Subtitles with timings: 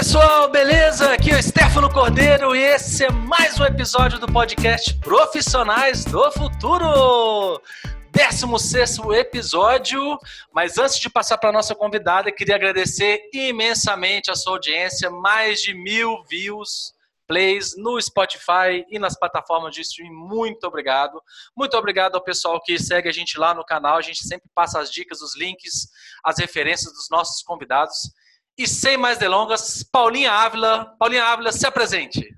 [0.00, 1.12] pessoal, beleza?
[1.12, 6.32] Aqui é o Stefano Cordeiro e esse é mais um episódio do podcast Profissionais do
[6.32, 7.60] Futuro.
[8.10, 10.18] 16 episódio,
[10.54, 15.60] mas antes de passar para a nossa convidada, queria agradecer imensamente a sua audiência, mais
[15.60, 16.94] de mil views,
[17.28, 20.14] plays no Spotify e nas plataformas de streaming.
[20.14, 21.22] Muito obrigado.
[21.54, 23.98] Muito obrigado ao pessoal que segue a gente lá no canal.
[23.98, 25.90] A gente sempre passa as dicas, os links,
[26.24, 28.14] as referências dos nossos convidados.
[28.58, 30.94] E sem mais delongas, Paulinha Ávila.
[30.98, 32.36] Paulinha Ávila, se apresente.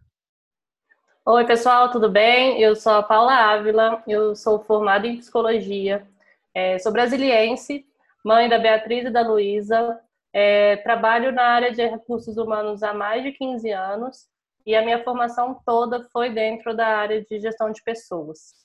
[1.25, 2.61] Oi, pessoal, tudo bem?
[2.61, 6.05] Eu sou a Paula Ávila, eu sou formada em psicologia,
[6.53, 7.87] é, sou brasiliense,
[8.25, 10.01] mãe da Beatriz e da Luísa,
[10.33, 14.27] é, trabalho na área de recursos humanos há mais de 15 anos
[14.67, 18.62] e a minha formação toda foi dentro da área de gestão de pessoas.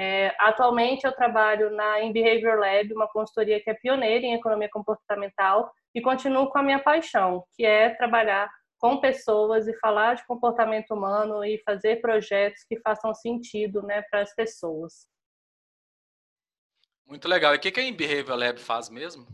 [0.00, 4.68] É, atualmente eu trabalho na In Behavior Lab, uma consultoria que é pioneira em economia
[4.70, 10.24] comportamental e continuo com a minha paixão, que é trabalhar com pessoas e falar de
[10.24, 15.08] comportamento humano e fazer projetos que façam sentido né, para as pessoas.
[17.04, 17.52] Muito legal.
[17.52, 19.26] E o que a In Behavior Lab faz mesmo?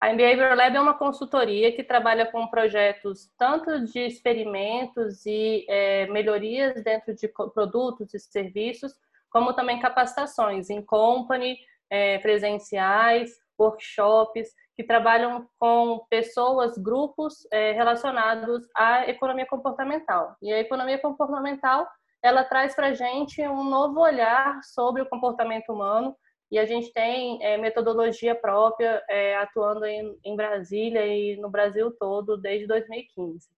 [0.00, 6.08] A Behavior Lab é uma consultoria que trabalha com projetos tanto de experimentos e é,
[6.08, 8.98] melhorias dentro de produtos e serviços,
[9.30, 11.56] como também capacitações em company,
[11.88, 20.34] é, presenciais, workshops, que trabalham com pessoas, grupos é, relacionados à economia comportamental.
[20.40, 21.86] E a economia comportamental,
[22.22, 26.16] ela traz para a gente um novo olhar sobre o comportamento humano,
[26.50, 31.92] e a gente tem é, metodologia própria é, atuando em, em, Brasília e no Brasil
[31.92, 33.48] todo desde 2015.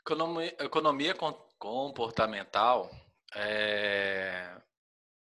[0.00, 1.14] Economia, economia
[1.58, 2.88] comportamental
[3.34, 4.50] é,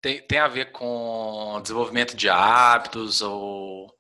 [0.01, 3.93] tem, tem a ver com desenvolvimento de hábitos ou o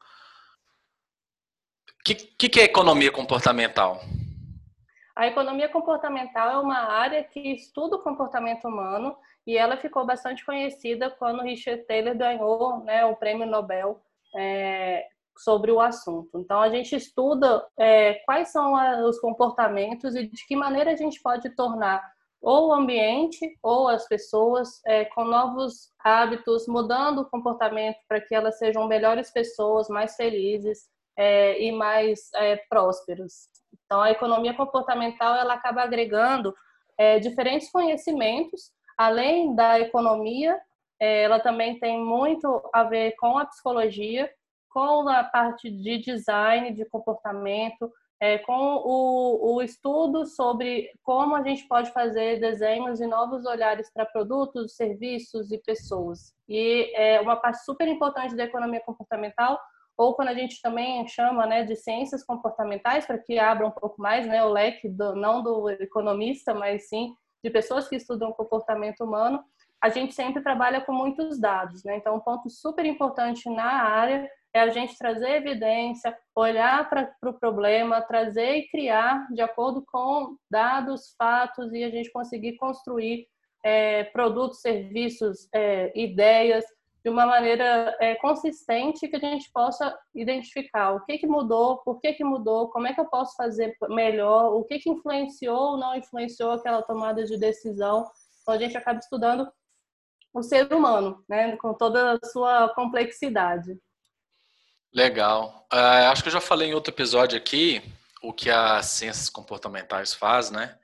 [2.04, 4.00] que, que, que é economia comportamental?
[5.14, 9.14] A economia comportamental é uma área que estuda o comportamento humano
[9.46, 14.00] e ela ficou bastante conhecida quando Richard Taylor ganhou né, o prêmio Nobel
[14.34, 15.06] é,
[15.36, 16.39] sobre o assunto.
[16.39, 18.72] Então, a gente estuda é, quais são
[19.06, 22.02] os comportamentos e de que maneira a gente pode tornar
[22.40, 28.34] ou o ambiente ou as pessoas é, com novos hábitos, mudando o comportamento para que
[28.34, 33.48] elas sejam melhores pessoas, mais felizes é, e mais é, prósperos.
[33.84, 36.55] Então, a economia comportamental ela acaba agregando
[36.96, 40.61] é, diferentes conhecimentos além da economia,
[41.01, 44.30] é, ela também tem muito a ver com a psicologia,
[44.68, 47.90] com a parte de design, de comportamento,
[48.20, 53.91] é, com o, o, estudo sobre como a gente pode fazer desenhos e novos olhares
[53.91, 56.35] para produtos, serviços e pessoas.
[56.47, 59.58] E é uma parte super importante da economia comportamental,
[59.97, 64.01] ou quando a gente também chama né, de ciências comportamentais, para que abra um pouco
[64.01, 69.02] mais né, o leque, do, não do economista, mas sim de pessoas que estudam comportamento
[69.02, 69.42] humano,
[69.83, 71.97] a gente sempre trabalha com muitos dados, né?
[71.97, 77.20] Então, um ponto super importante na área é a gente trazer evidência, olhar para o
[77.20, 83.28] pro problema, trazer e criar de acordo com dados, fatos e a gente conseguir construir
[83.62, 86.64] é, produtos, serviços, é, ideias
[87.02, 91.98] de uma maneira é, consistente que a gente possa identificar o que, que mudou, por
[92.00, 95.77] que, que mudou, como é que eu posso fazer melhor, o que, que influenciou ou
[95.78, 98.06] não influenciou aquela tomada de decisão.
[98.42, 99.50] Então, a gente acaba estudando
[100.33, 103.78] o ser humano, né, com toda a sua complexidade.
[104.92, 105.67] Legal.
[105.73, 107.83] Uh, acho que eu já falei em outro episódio aqui
[108.23, 110.77] o que as ciências comportamentais faz, né?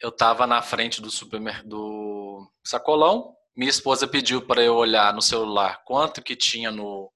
[0.00, 5.22] Eu estava na frente do supermercado do sacolão minha esposa pediu para eu olhar no
[5.22, 7.10] celular quanto que tinha no,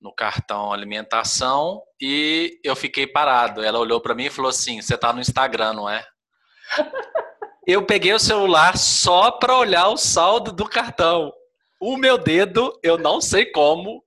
[0.00, 3.62] no cartão alimentação e eu fiquei parado.
[3.62, 6.04] Ela olhou para mim e falou assim: "Você está no Instagram, não é?"
[7.66, 11.32] eu peguei o celular só para olhar o saldo do cartão.
[11.80, 14.04] O meu dedo, eu não sei como,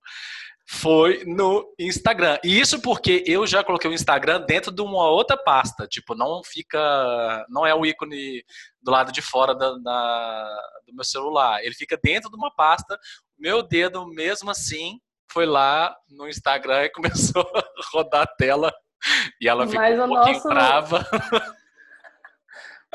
[0.65, 2.39] foi no Instagram.
[2.43, 5.87] E isso porque eu já coloquei o Instagram dentro de uma outra pasta.
[5.87, 7.45] Tipo, não fica.
[7.49, 8.43] Não é o ícone
[8.81, 11.63] do lado de fora da, da, do meu celular.
[11.63, 12.97] Ele fica dentro de uma pasta.
[13.37, 14.99] Meu dedo, mesmo assim,
[15.31, 17.63] foi lá no Instagram e começou a
[17.93, 18.73] rodar a tela.
[19.41, 20.47] E ela ficou Mas um pouquinho nosso...
[20.47, 21.07] brava.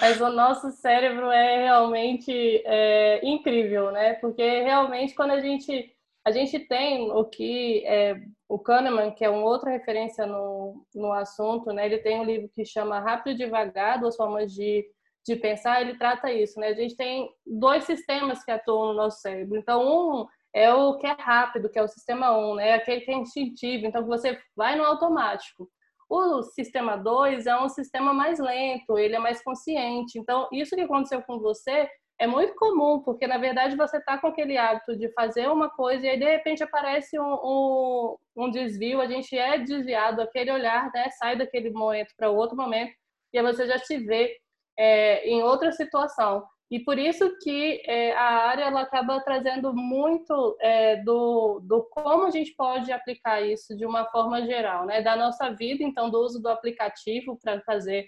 [0.00, 2.32] Mas o nosso cérebro é realmente
[2.64, 4.14] é, incrível, né?
[4.14, 5.92] Porque realmente quando a gente
[6.28, 11.10] a gente tem o que é, o Kahneman, que é uma outra referência no, no
[11.10, 11.86] assunto, né?
[11.86, 14.86] Ele tem um livro que chama Rápido e Devagar, duas formas de,
[15.26, 16.68] de pensar, ele trata isso, né?
[16.68, 19.58] A gente tem dois sistemas que atuam no nosso cérebro.
[19.58, 22.74] Então, um é o que é rápido, que é o sistema 1, né?
[22.74, 25.66] Aquele que é instintivo, então você vai no automático.
[26.10, 30.18] O sistema 2 é um sistema mais lento, ele é mais consciente.
[30.18, 31.88] Então, isso que aconteceu com você
[32.18, 36.04] é muito comum, porque na verdade você está com aquele hábito de fazer uma coisa
[36.04, 40.90] e aí de repente aparece um, um, um desvio, a gente é desviado, aquele olhar
[40.92, 42.92] né, sai daquele momento para outro momento
[43.32, 44.36] e aí você já se vê
[44.78, 46.44] é, em outra situação.
[46.70, 52.26] E por isso que é, a área ela acaba trazendo muito é, do, do como
[52.26, 55.00] a gente pode aplicar isso de uma forma geral, né?
[55.00, 58.06] Da nossa vida, então, do uso do aplicativo para fazer,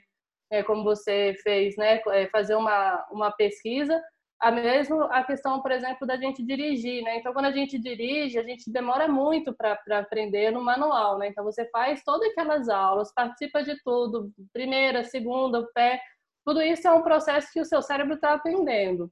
[0.50, 2.00] é, como você fez, né?
[2.08, 4.00] É, fazer uma, uma pesquisa.
[4.40, 7.18] A mesmo a questão, por exemplo, da gente dirigir, né?
[7.18, 11.28] Então, quando a gente dirige, a gente demora muito para aprender no manual, né?
[11.28, 16.00] Então, você faz todas aquelas aulas, participa de tudo, primeira, segunda, pé,
[16.44, 19.10] tudo isso é um processo que o seu cérebro está aprendendo.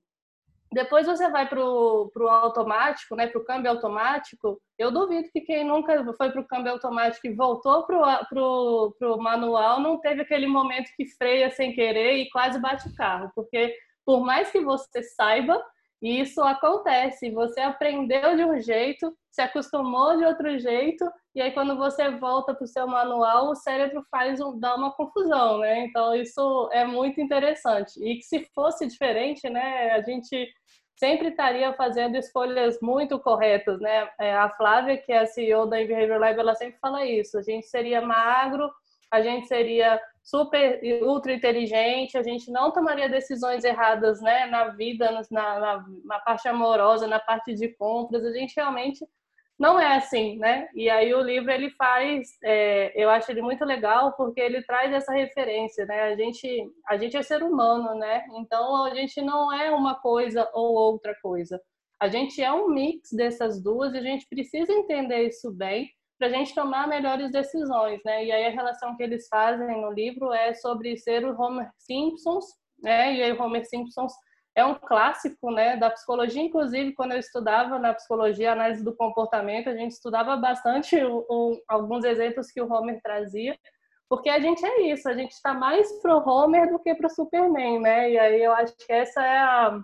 [0.73, 4.61] Depois você vai para o automático, né, para o câmbio automático.
[4.79, 7.97] Eu duvido que quem nunca foi para o câmbio automático e voltou para
[8.43, 13.31] o manual não teve aquele momento que freia sem querer e quase bate o carro.
[13.35, 13.75] Porque
[14.05, 15.62] por mais que você saiba,
[16.00, 17.31] isso acontece.
[17.31, 21.05] Você aprendeu de um jeito, se acostumou de outro jeito
[21.35, 24.93] e aí quando você volta para o seu manual, o cérebro faz um, dá uma
[24.93, 25.85] confusão, né?
[25.85, 28.03] Então isso é muito interessante.
[28.03, 30.49] E que se fosse diferente, né, a gente
[30.99, 34.09] sempre estaria fazendo escolhas muito corretas, né?
[34.19, 37.39] É, a Flávia, que é a CEO da Behavior Lab, ela sempre fala isso.
[37.39, 38.69] A gente seria magro,
[39.11, 45.11] a gente seria super ultra inteligente, a gente não tomaria decisões erradas, né, na vida,
[45.31, 48.25] na, na, na parte amorosa, na parte de compras.
[48.25, 49.06] A gente realmente
[49.58, 50.69] não é assim, né?
[50.72, 54.93] E aí o livro ele faz, é, eu acho ele muito legal porque ele traz
[54.93, 56.02] essa referência, né?
[56.02, 58.25] A gente, a gente é ser humano, né?
[58.37, 61.60] Então a gente não é uma coisa ou outra coisa.
[62.00, 66.28] A gente é um mix dessas duas e a gente precisa entender isso bem para
[66.28, 68.25] a gente tomar melhores decisões, né?
[68.25, 72.44] E aí a relação que eles fazem no livro é sobre ser o Homer Simpsons,
[72.81, 73.14] né?
[73.14, 74.12] E aí o Homer Simpsons
[74.55, 79.69] é um clássico né, da psicologia, inclusive quando eu estudava na psicologia, análise do comportamento,
[79.69, 83.56] a gente estudava bastante o, o, alguns exemplos que o Homer trazia,
[84.09, 87.81] porque a gente é isso, a gente está mais pro Homer do que pro Superman,
[87.81, 88.11] né?
[88.11, 89.81] E aí eu acho que essa é a,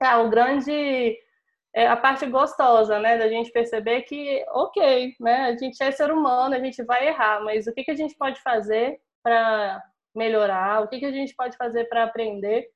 [0.00, 1.18] é o grande
[1.74, 6.10] é a parte gostosa, né, da gente perceber que, ok, né, a gente é ser
[6.10, 9.82] humano, a gente vai errar, mas o que, que a gente pode fazer para
[10.14, 12.68] melhorar, o que, que a gente pode fazer para aprender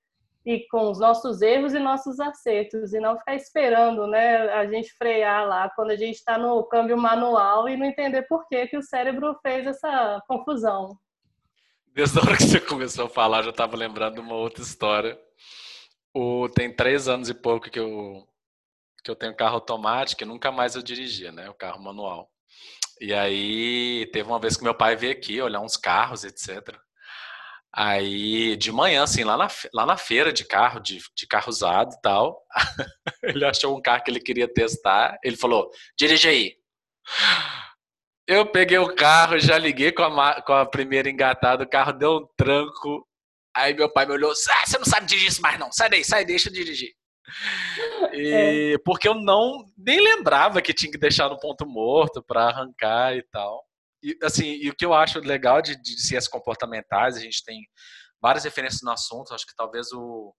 [0.45, 4.93] e com os nossos erros e nossos acertos, e não ficar esperando né, a gente
[4.95, 8.77] frear lá quando a gente está no câmbio manual e não entender por que, que
[8.77, 10.99] o cérebro fez essa confusão.
[11.95, 15.19] Desde a hora que você começou a falar, já estava lembrando uma outra história.
[16.15, 18.27] O, tem três anos e pouco que eu,
[19.05, 21.49] que eu tenho carro automático e nunca mais eu dirigia, né?
[21.51, 22.31] O carro manual.
[23.01, 26.77] E aí teve uma vez que meu pai veio aqui olhar uns carros, etc.
[27.75, 31.95] Aí, de manhã, assim, lá na, lá na feira de carro, de, de carro usado
[31.95, 32.43] e tal,
[33.23, 35.19] ele achou um carro que ele queria testar.
[35.25, 36.57] Ele falou: dirige aí.
[38.29, 42.19] Eu peguei o carro, já liguei com a, com a primeira engatada, o carro deu
[42.19, 43.09] um tranco.
[43.57, 45.73] Aí meu pai me olhou: ah, você não sabe dirigir isso mais, não.
[45.73, 46.93] Sai daí, sai, deixa eu dirigir.
[48.13, 48.79] E, é.
[48.85, 53.23] Porque eu não nem lembrava que tinha que deixar no ponto morto para arrancar e
[53.23, 53.65] tal.
[54.03, 57.63] E, assim, e o que eu acho legal de, de ciências comportamentais, a gente tem
[58.21, 60.35] várias referências no assunto, acho que talvez o.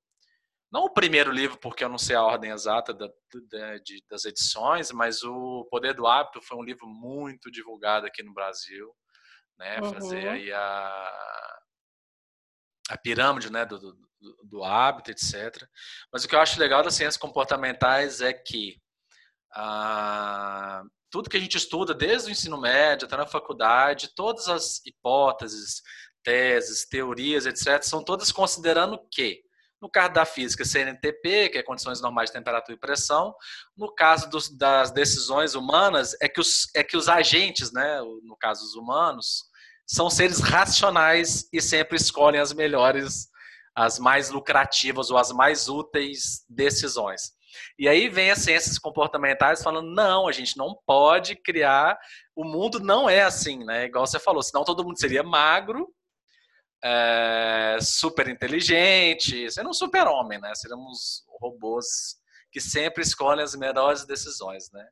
[0.71, 3.07] Não o primeiro livro, porque eu não sei a ordem exata da,
[3.51, 8.23] da, de, das edições, mas o Poder do Hábito foi um livro muito divulgado aqui
[8.23, 8.91] no Brasil,
[9.57, 9.79] né?
[9.79, 9.93] Uhum.
[9.93, 11.59] Fazer aí a,
[12.89, 13.65] a pirâmide, né?
[13.65, 13.97] Do, do,
[14.43, 15.63] do, hábito, etc.
[16.11, 18.81] Mas o que eu acho legal das ciências comportamentais é que
[19.55, 24.83] ah, tudo que a gente estuda desde o ensino médio até na faculdade, todas as
[24.83, 25.83] hipóteses,
[26.23, 29.43] teses, teorias, etc., são todas considerando que,
[29.79, 33.31] no caso da física, CNTP, que é condições normais de temperatura e pressão,
[33.77, 38.35] no caso dos, das decisões humanas, é que, os, é que os agentes, né, no
[38.35, 39.43] caso os humanos,
[39.85, 43.27] são seres racionais e sempre escolhem as melhores,
[43.75, 47.33] as mais lucrativas ou as mais úteis decisões.
[47.77, 51.97] E aí vem as ciências comportamentais falando: não, a gente não pode criar.
[52.35, 53.85] O mundo não é assim, né?
[53.85, 55.93] Igual você falou, senão todo mundo seria magro,
[56.83, 60.53] é, super inteligente, sendo um super-homem, né?
[60.55, 64.85] Seríamos robôs que sempre escolhem as melhores decisões, né?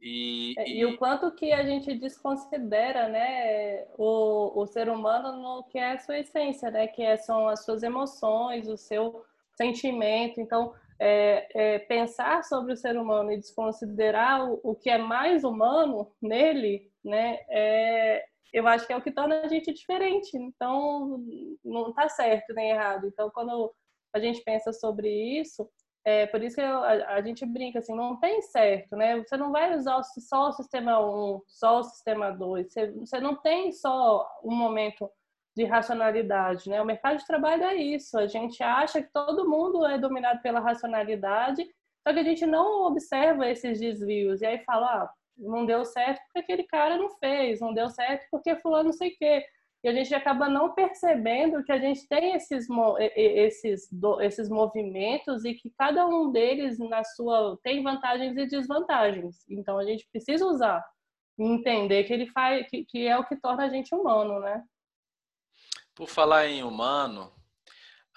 [0.00, 0.60] E, e...
[0.60, 5.78] É, e, o quanto que a gente desconsidera né, o, o ser humano no que
[5.78, 9.24] é a sua essência, né, que é, são as suas emoções, o seu
[9.56, 10.40] sentimento.
[10.40, 15.44] Então, é, é, pensar sobre o ser humano e desconsiderar o, o que é mais
[15.44, 20.36] humano nele, né, é, eu acho que é o que torna a gente diferente.
[20.36, 21.22] Então,
[21.62, 23.06] não está certo nem errado.
[23.06, 23.70] Então, quando
[24.14, 25.08] a gente pensa sobre
[25.40, 25.68] isso,
[26.04, 29.18] é por isso que eu, a, a, gente brinca assim, não tem certo, né?
[29.18, 32.72] Você não vai usar só o sistema 1, só o sistema 2.
[32.72, 35.10] Você, você não tem só um momento
[35.56, 36.82] de racionalidade, né?
[36.82, 38.18] O mercado de trabalho é isso.
[38.18, 41.66] A gente acha que todo mundo é dominado pela racionalidade,
[42.06, 44.42] só que a gente não observa esses desvios.
[44.42, 48.26] E aí fala, ah, não deu certo porque aquele cara não fez, não deu certo
[48.30, 49.46] porque fulano não sei o quê.
[49.82, 52.66] E a gente acaba não percebendo que a gente tem esses,
[53.14, 53.88] esses,
[54.20, 59.44] esses movimentos e que cada um deles na sua tem vantagens e desvantagens.
[59.48, 60.84] Então a gente precisa usar
[61.38, 64.64] entender que ele faz que, que é o que torna a gente humano, né?
[65.96, 67.32] Por falar em humano,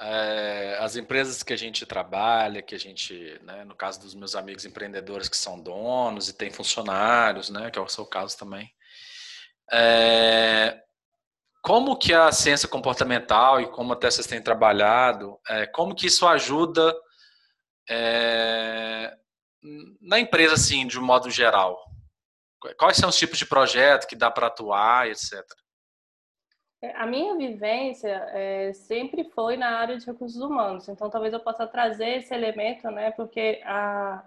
[0.02, 4.36] é, as empresas que a gente trabalha, que a gente, né, no caso dos meus
[4.36, 8.70] amigos empreendedores que são donos e têm funcionários, né, que é o seu caso também,
[9.72, 10.78] é,
[11.62, 16.28] como que a ciência comportamental e como até vocês têm trabalhado, é, como que isso
[16.28, 16.94] ajuda
[20.02, 21.78] na empresa, assim, de um modo geral?
[22.78, 25.44] Quais são os tipos de projeto que dá para atuar, etc.
[26.96, 31.68] A minha vivência é, sempre foi na área de recursos humanos, então talvez eu possa
[31.68, 33.12] trazer esse elemento, né?
[33.12, 34.24] Porque a,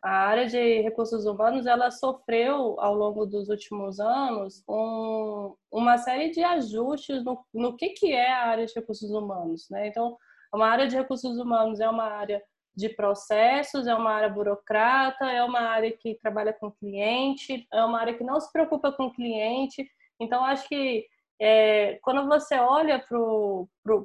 [0.00, 6.30] a área de recursos humanos ela sofreu ao longo dos últimos anos um, uma série
[6.30, 9.88] de ajustes no, no que, que é a área de recursos humanos, né?
[9.88, 10.16] Então,
[10.54, 12.40] uma área de recursos humanos é uma área
[12.76, 17.98] de processos, é uma área burocrata, é uma área que trabalha com cliente, é uma
[17.98, 19.90] área que não se preocupa com cliente.
[20.20, 21.06] Então, acho que
[21.40, 23.02] é, quando você olha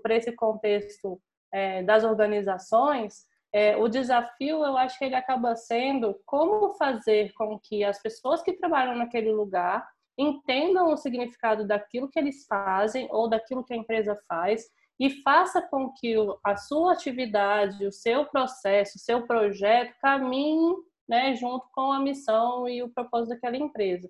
[0.01, 1.21] para esse contexto
[1.51, 7.59] é, das organizações, é, o desafio, eu acho que ele acaba sendo como fazer com
[7.59, 9.85] que as pessoas que trabalham naquele lugar
[10.17, 14.69] entendam o significado daquilo que eles fazem ou daquilo que a empresa faz
[14.99, 20.75] e faça com que a sua atividade, o seu processo, o seu projeto caminhe
[21.09, 24.09] né, junto com a missão e o propósito daquela empresa.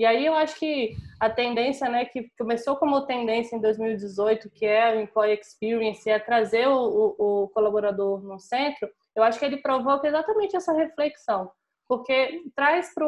[0.00, 4.64] E aí eu acho que a tendência, né, que começou como tendência em 2018, que
[4.64, 9.44] é o Employee Experience, é trazer o, o, o colaborador no centro, eu acho que
[9.44, 11.52] ele provoca exatamente essa reflexão,
[11.86, 13.06] porque traz para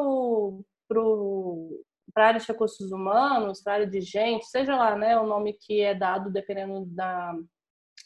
[2.12, 5.26] para a área de recursos humanos, para a área de gente, seja lá né, o
[5.26, 7.32] nome que é dado dependendo da,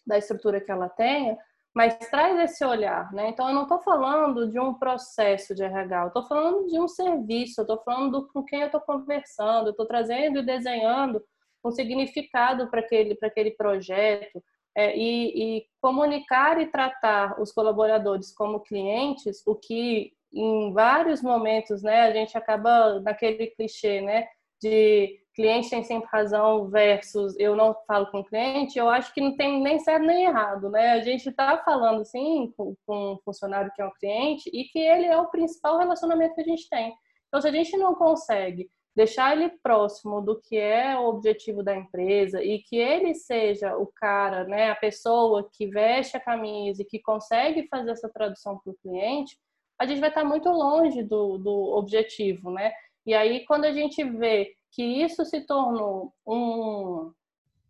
[0.06, 1.36] da estrutura que ela tenha,
[1.76, 3.28] mas traz esse olhar, né?
[3.28, 6.88] Então, eu não estou falando de um processo de RH, eu estou falando de um
[6.88, 11.22] serviço, eu estou falando do, com quem eu estou conversando, eu estou trazendo e desenhando
[11.62, 14.42] um significado para aquele, aquele projeto,
[14.74, 21.82] é, e, e comunicar e tratar os colaboradores como clientes, o que em vários momentos,
[21.82, 24.26] né, a gente acaba naquele clichê, né,
[24.62, 29.20] de cliente tem sempre razão versus eu não falo com o cliente, eu acho que
[29.20, 30.92] não tem nem certo nem errado, né?
[30.92, 34.78] A gente está falando, sim, com, com um funcionário que é um cliente e que
[34.78, 36.94] ele é o principal relacionamento que a gente tem.
[37.28, 41.76] Então, se a gente não consegue deixar ele próximo do que é o objetivo da
[41.76, 46.86] empresa e que ele seja o cara, né, a pessoa que veste a camisa e
[46.86, 49.36] que consegue fazer essa tradução para o cliente,
[49.78, 52.72] a gente vai estar muito longe do, do objetivo, né?
[53.04, 57.10] E aí, quando a gente vê que isso se tornou um,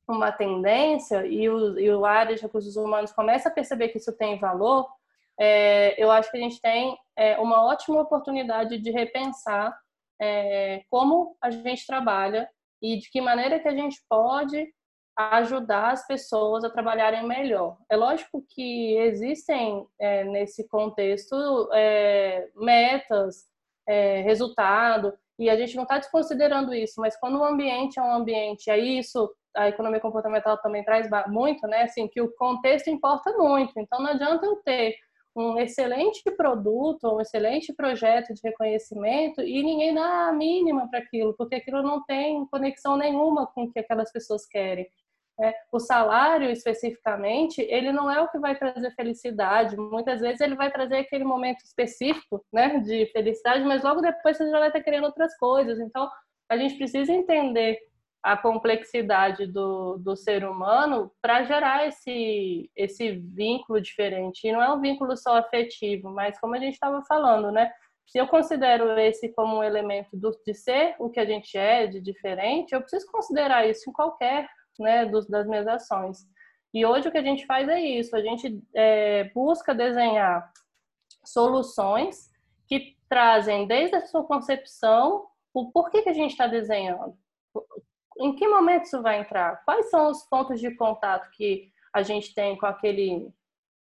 [0.09, 4.13] uma tendência e o, e o área de recursos humanos começa a perceber que isso
[4.13, 4.89] tem valor,
[5.39, 9.79] é, eu acho que a gente tem é, uma ótima oportunidade de repensar
[10.21, 12.49] é, como a gente trabalha
[12.83, 14.75] e de que maneira que a gente pode
[15.17, 17.79] ajudar as pessoas a trabalharem melhor.
[17.89, 23.47] É lógico que existem é, nesse contexto é, metas,
[23.87, 28.13] é, resultado, e a gente não está desconsiderando isso, mas quando o ambiente é um
[28.13, 31.83] ambiente, aí isso a economia comportamental também traz muito, né?
[31.83, 33.73] Assim, que o contexto importa muito.
[33.79, 34.95] Então não adianta eu ter
[35.35, 41.35] um excelente produto, um excelente projeto de reconhecimento e ninguém dá a mínima para aquilo,
[41.37, 44.87] porque aquilo não tem conexão nenhuma com o que aquelas pessoas querem.
[45.39, 49.77] É, o salário, especificamente, ele não é o que vai trazer felicidade.
[49.77, 54.51] Muitas vezes ele vai trazer aquele momento específico né, de felicidade, mas logo depois você
[54.51, 55.79] já vai estar querendo outras coisas.
[55.79, 56.09] Então,
[56.49, 57.79] a gente precisa entender
[58.23, 64.49] a complexidade do, do ser humano para gerar esse, esse vínculo diferente.
[64.49, 67.71] E não é um vínculo só afetivo, mas como a gente estava falando, né?
[68.05, 71.87] Se eu considero esse como um elemento do, de ser o que a gente é,
[71.87, 76.19] de diferente, eu preciso considerar isso em qualquer né, dos, das minhas ações.
[76.73, 80.53] E hoje o que a gente faz é isso, a gente é, busca desenhar
[81.25, 82.31] soluções
[82.69, 87.17] que trazem desde a sua concepção o porquê que a gente está desenhando,
[88.19, 92.35] em que momento isso vai entrar, quais são os pontos de contato que a gente
[92.35, 93.33] tem com aquele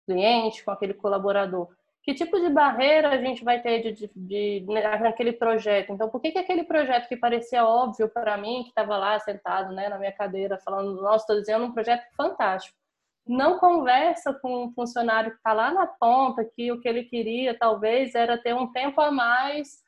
[0.06, 1.68] cliente, com aquele colaborador.
[2.06, 5.92] Que tipo de barreira a gente vai ter de, de, de naquele projeto?
[5.92, 9.74] Então, por que, que aquele projeto que parecia óbvio para mim, que estava lá sentado
[9.74, 12.78] né, na minha cadeira, falando, nossa, estou desenhando um projeto fantástico,
[13.26, 17.58] não conversa com um funcionário que está lá na ponta, que o que ele queria
[17.58, 19.84] talvez era ter um tempo a mais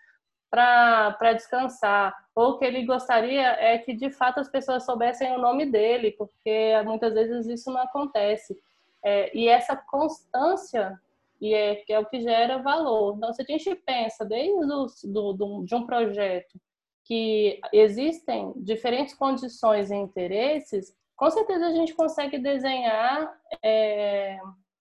[0.51, 5.67] para descansar, ou que ele gostaria é que de fato as pessoas soubessem o nome
[5.67, 8.59] dele, porque muitas vezes isso não acontece.
[9.05, 10.99] É, e essa constância
[11.40, 13.16] e é, que é o que gera valor.
[13.16, 16.59] Então, se a gente pensa desde o, do, do, de um projeto
[17.04, 23.33] que existem diferentes condições e interesses, com certeza a gente consegue desenhar
[23.64, 24.38] é,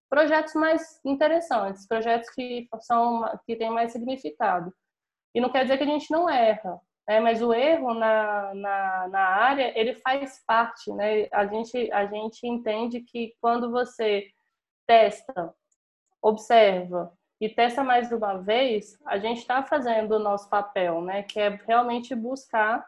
[0.09, 4.73] projetos mais interessantes, projetos que são que têm mais significado.
[5.33, 7.19] E não quer dizer que a gente não erra, né?
[7.19, 11.27] mas o erro na, na, na área ele faz parte, né?
[11.31, 14.27] A gente a gente entende que quando você
[14.87, 15.53] testa,
[16.27, 21.23] observa e testa mais uma vez, a gente está fazendo o nosso papel, né?
[21.23, 22.85] Que é realmente buscar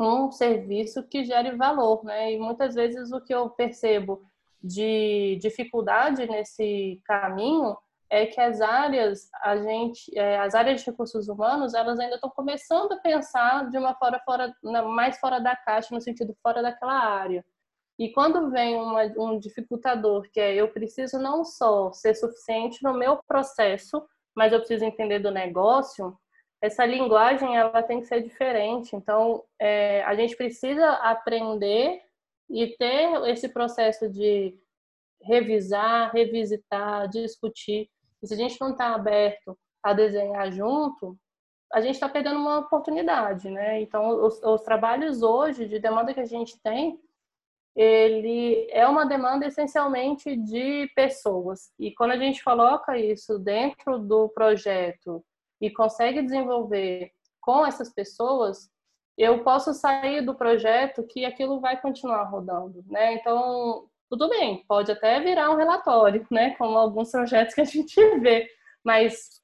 [0.00, 2.32] um serviço que gere valor, né?
[2.32, 4.22] E muitas vezes o que eu percebo
[4.62, 7.76] de dificuldade nesse caminho
[8.10, 12.30] é que as áreas a gente é, as áreas de recursos humanos elas ainda estão
[12.30, 14.52] começando a pensar de uma fora fora
[14.86, 17.44] mais fora da caixa no sentido fora daquela área
[17.98, 22.94] e quando vem uma, um dificultador que é eu preciso não só ser suficiente no
[22.94, 24.02] meu processo
[24.36, 26.16] mas eu preciso entender do negócio
[26.60, 32.00] essa linguagem ela tem que ser diferente então é, a gente precisa aprender
[32.50, 34.58] e ter esse processo de
[35.22, 37.90] revisar, revisitar, discutir
[38.22, 41.16] e se a gente não está aberto a desenhar junto,
[41.72, 43.80] a gente está perdendo uma oportunidade, né?
[43.80, 46.98] Então, os, os, trabalhos hoje de demanda que a gente tem,
[47.78, 51.70] ele é uma demanda essencialmente de pessoas.
[51.78, 55.24] E quando a gente coloca isso dentro do projeto
[55.60, 58.68] e consegue desenvolver com essas pessoas,
[59.16, 63.14] eu posso sair do projeto que aquilo vai continuar rodando, né?
[63.14, 66.56] Então, tudo bem, pode até virar um relatório, né?
[66.56, 68.48] Como alguns projetos que a gente vê,
[68.84, 69.37] mas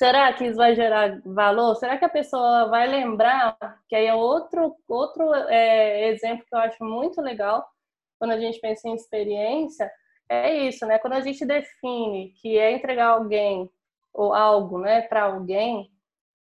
[0.00, 1.74] será que isso vai gerar valor?
[1.76, 3.54] Será que a pessoa vai lembrar?
[3.86, 7.68] Que aí é outro, outro é, exemplo que eu acho muito legal
[8.18, 9.92] quando a gente pensa em experiência,
[10.26, 10.98] é isso, né?
[10.98, 13.70] Quando a gente define que é entregar alguém
[14.14, 15.90] ou algo, né, para alguém,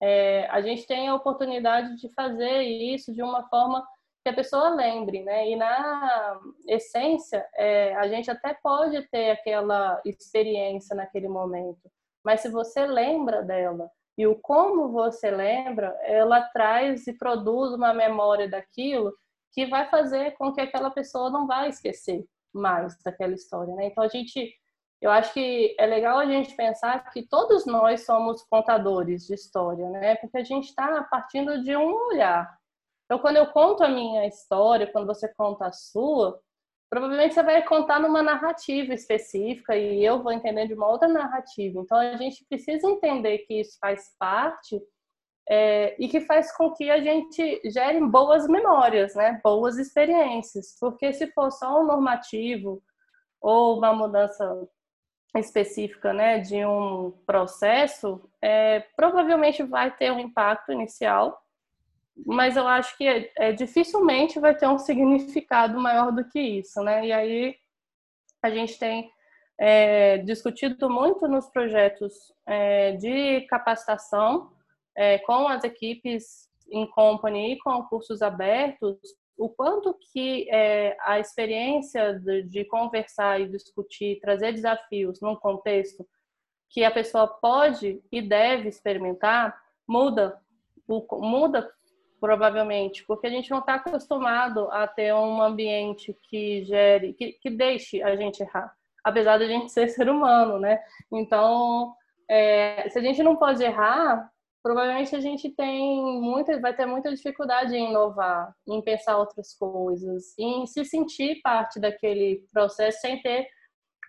[0.01, 3.87] é, a gente tem a oportunidade de fazer isso de uma forma
[4.23, 5.49] que a pessoa lembre, né?
[5.49, 11.89] E na essência, é, a gente até pode ter aquela experiência naquele momento,
[12.25, 17.93] mas se você lembra dela e o como você lembra, ela traz e produz uma
[17.93, 19.13] memória daquilo
[19.53, 23.88] que vai fazer com que aquela pessoa não vá esquecer mais daquela história, né?
[23.88, 24.53] Então a gente,
[25.01, 29.89] eu acho que é legal a gente pensar que todos nós somos contadores de história,
[29.89, 30.15] né?
[30.15, 32.57] Porque a gente está partindo de um olhar,
[33.05, 36.39] então, quando eu conto a minha história, quando você conta a sua,
[36.89, 41.80] provavelmente você vai contar numa narrativa específica e eu vou entender de uma outra narrativa.
[41.80, 44.80] Então, a gente precisa entender que isso faz parte
[45.50, 49.39] é, e que faz com que a gente gere boas memórias, né?
[49.43, 50.76] boas experiências.
[50.80, 52.82] Porque se for só um normativo
[53.41, 54.67] ou uma mudança
[55.38, 61.39] específica né, de um processo, é, provavelmente vai ter um impacto inicial,
[62.25, 66.82] mas eu acho que é, é, dificilmente vai ter um significado maior do que isso,
[66.82, 67.08] né?
[67.08, 67.56] E aí
[68.41, 69.12] a gente tem
[69.58, 72.13] é, discutido muito nos projetos
[72.45, 74.51] é, de capacitação
[74.95, 78.97] é, com as equipes em company e com cursos abertos,
[79.38, 86.08] o quanto que é, a experiência de, de conversar e discutir, trazer desafios num contexto
[86.69, 89.56] que a pessoa pode e deve experimentar,
[89.88, 90.39] muda
[90.88, 91.69] muda
[92.25, 97.51] provavelmente, porque a gente não está acostumado a ter um ambiente que gere, que, que
[97.51, 100.79] deixe a gente errar, apesar de a gente ser ser humano, né?
[101.13, 101.93] Então,
[102.27, 104.27] é, se a gente não pode errar,
[104.63, 110.33] provavelmente a gente tem muita, vai ter muita dificuldade em inovar, em pensar outras coisas,
[110.39, 113.47] em se sentir parte daquele processo sem ter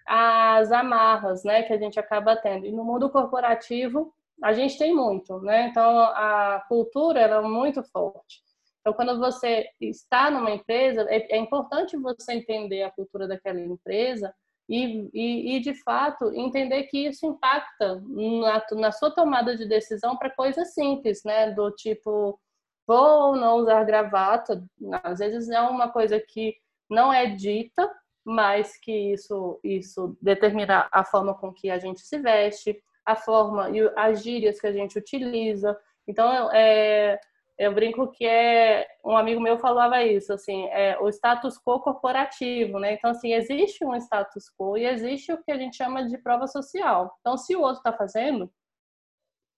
[0.07, 2.65] as amarras, né, que a gente acaba tendo.
[2.65, 5.69] E no mundo corporativo, a gente tem muito, né?
[5.69, 8.47] Então a cultura ela é muito forte.
[8.87, 14.33] Então, quando você está numa empresa, é, é importante você entender a cultura daquela empresa
[14.69, 20.17] e, e, e, de fato, entender que isso impacta na, na sua tomada de decisão
[20.17, 21.51] para coisas simples, né?
[21.51, 22.39] Do tipo,
[22.87, 24.65] vou ou não usar gravata.
[25.03, 26.55] Às vezes é uma coisa que
[26.89, 27.93] não é dita,
[28.25, 33.71] mas que isso, isso determina a forma com que a gente se veste, a forma
[33.71, 35.79] e as gírias que a gente utiliza.
[36.07, 37.19] Então, é,
[37.59, 42.79] eu brinco que é um amigo meu falava isso, assim, é o status quo corporativo,
[42.79, 42.93] né?
[42.95, 46.47] Então, assim, existe um status quo e existe o que a gente chama de prova
[46.47, 47.17] social.
[47.21, 48.53] Então, se o outro está fazendo,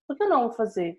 [0.06, 0.98] por que eu não vou fazer?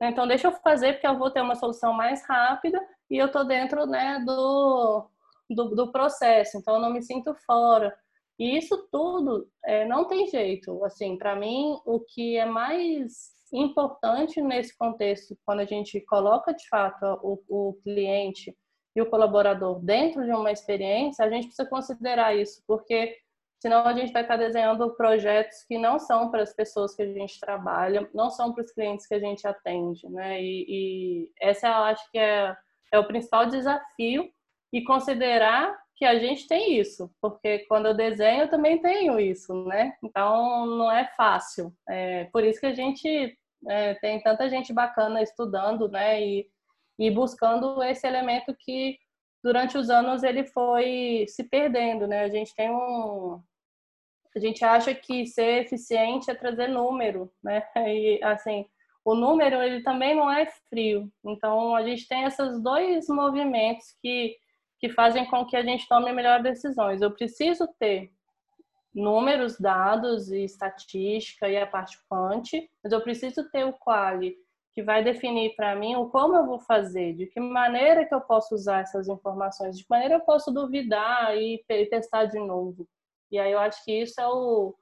[0.00, 3.44] Então, deixa eu fazer porque eu vou ter uma solução mais rápida e eu estou
[3.44, 5.10] dentro, né, do,
[5.50, 6.56] do, do, processo.
[6.56, 7.96] Então, eu não me sinto fora.
[8.38, 10.84] E isso tudo é, não tem jeito.
[10.84, 16.68] Assim, para mim, o que é mais importante nesse contexto, quando a gente coloca de
[16.68, 18.56] fato o, o cliente
[18.94, 23.16] e o colaborador dentro de uma experiência, a gente precisa considerar isso, porque
[23.60, 27.12] senão a gente vai estar desenhando projetos que não são para as pessoas que a
[27.12, 30.40] gente trabalha, não são para os clientes que a gente atende, né?
[30.40, 32.56] E, e essa eu acho que é,
[32.92, 34.30] é o principal desafio
[34.72, 39.52] e considerar que a gente tem isso, porque quando eu desenho eu também tenho isso,
[39.64, 39.96] né?
[40.02, 41.74] Então não é fácil.
[41.88, 43.36] É por isso que a gente
[43.68, 46.22] é, tem tanta gente bacana estudando, né?
[46.22, 46.48] E,
[47.00, 48.96] e buscando esse elemento que
[49.42, 52.20] durante os anos ele foi se perdendo, né?
[52.22, 53.42] A gente tem um
[54.36, 57.66] a gente acha que ser eficiente é trazer número, né?
[57.88, 58.66] E assim,
[59.04, 61.10] o número ele também não é frio.
[61.24, 64.36] Então a gente tem esses dois movimentos que
[64.78, 67.02] que fazem com que a gente tome melhores decisões.
[67.02, 68.10] Eu preciso ter
[68.94, 72.44] números, dados e estatística e a parte quant,
[72.82, 74.36] mas eu preciso ter o quali
[74.72, 78.20] que vai definir para mim o como eu vou fazer, de que maneira que eu
[78.20, 82.86] posso usar essas informações, de que maneira eu posso duvidar e testar de novo.
[83.30, 84.74] E aí eu acho que isso é o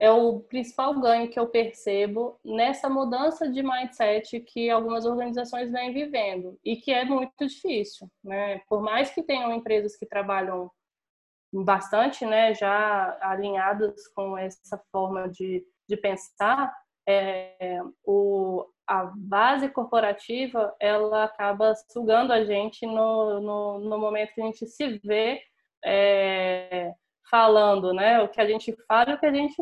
[0.00, 5.92] é o principal ganho que eu percebo nessa mudança de mindset que algumas organizações vêm
[5.92, 8.62] vivendo e que é muito difícil, né?
[8.66, 10.70] Por mais que tenham empresas que trabalham
[11.52, 16.72] bastante, né, já alinhadas com essa forma de, de pensar,
[17.06, 24.40] é, o, a base corporativa ela acaba sugando a gente no, no, no momento que
[24.40, 25.42] a gente se vê
[25.84, 26.94] é,
[27.28, 29.56] falando, né, o que a gente fala e o que a gente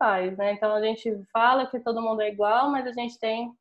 [0.00, 0.54] faz, né?
[0.54, 3.52] Então a gente fala que todo mundo é igual, mas a gente tem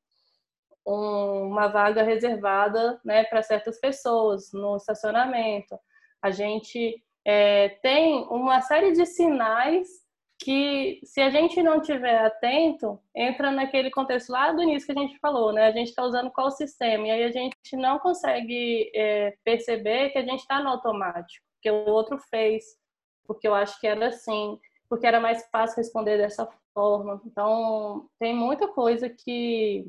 [0.88, 5.78] um, uma vaga reservada, né, para certas pessoas no estacionamento.
[6.22, 9.88] A gente é, tem uma série de sinais
[10.42, 15.02] que, se a gente não tiver atento, entra naquele contexto lá do início que a
[15.02, 15.68] gente falou, né?
[15.68, 17.08] A gente está usando qual sistema?
[17.08, 21.70] E aí a gente não consegue é, perceber que a gente está no automático, que
[21.70, 22.64] o outro fez,
[23.28, 24.58] porque eu acho que era assim,
[24.90, 27.22] porque era mais fácil responder dessa forma.
[27.26, 29.86] Então, tem muita coisa que,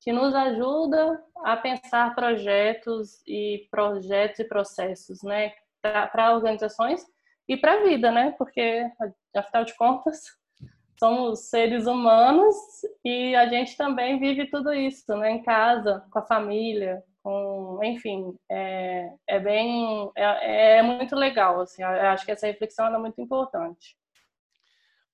[0.00, 5.52] que nos ajuda a pensar projetos e projetos e processos, né?
[5.82, 7.04] para organizações
[7.48, 8.34] e para a vida, né?
[8.38, 8.86] Porque,
[9.36, 10.22] afinal de contas,
[10.98, 12.56] somos seres humanos
[13.04, 15.32] e a gente também vive tudo isso, né?
[15.32, 21.82] Em casa, com a família, com, enfim, é, é bem, é, é, muito legal, assim.
[21.82, 23.96] Eu acho que essa reflexão é muito importante.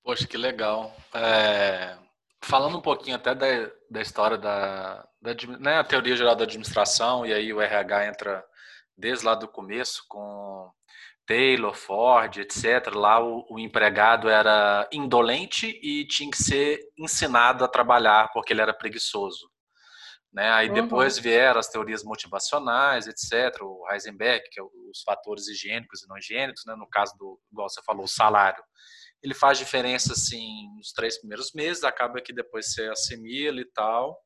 [0.02, 0.94] Poxa, que legal.
[1.14, 1.96] É,
[2.42, 3.46] falando um pouquinho até da,
[3.90, 8.44] da história da, da né, a teoria geral da administração e aí o RH entra
[8.96, 10.70] desde lá do começo, com
[11.26, 12.92] Taylor, Ford, etc.
[12.94, 18.62] Lá o, o, empregado era indolente e tinha que ser ensinado a trabalhar porque ele
[18.62, 19.48] era preguiçoso.
[20.32, 20.48] Né?
[20.50, 20.74] Aí uhum.
[20.74, 23.62] depois vieram as teorias motivacionais, etc.
[23.62, 26.74] O Heisenberg, que é os fatores higiênicos e não higiênicos, né?
[26.76, 28.62] no caso do, igual você falou, o salário.
[29.22, 34.18] Ele faz diferença assim nos três primeiros meses, acaba que depois você assimila e tal.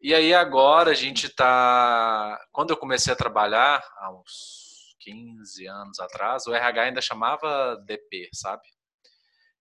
[0.00, 2.38] E aí agora a gente está.
[2.52, 8.28] Quando eu comecei a trabalhar, há uns 15 anos atrás, o RH ainda chamava DP,
[8.32, 8.62] sabe?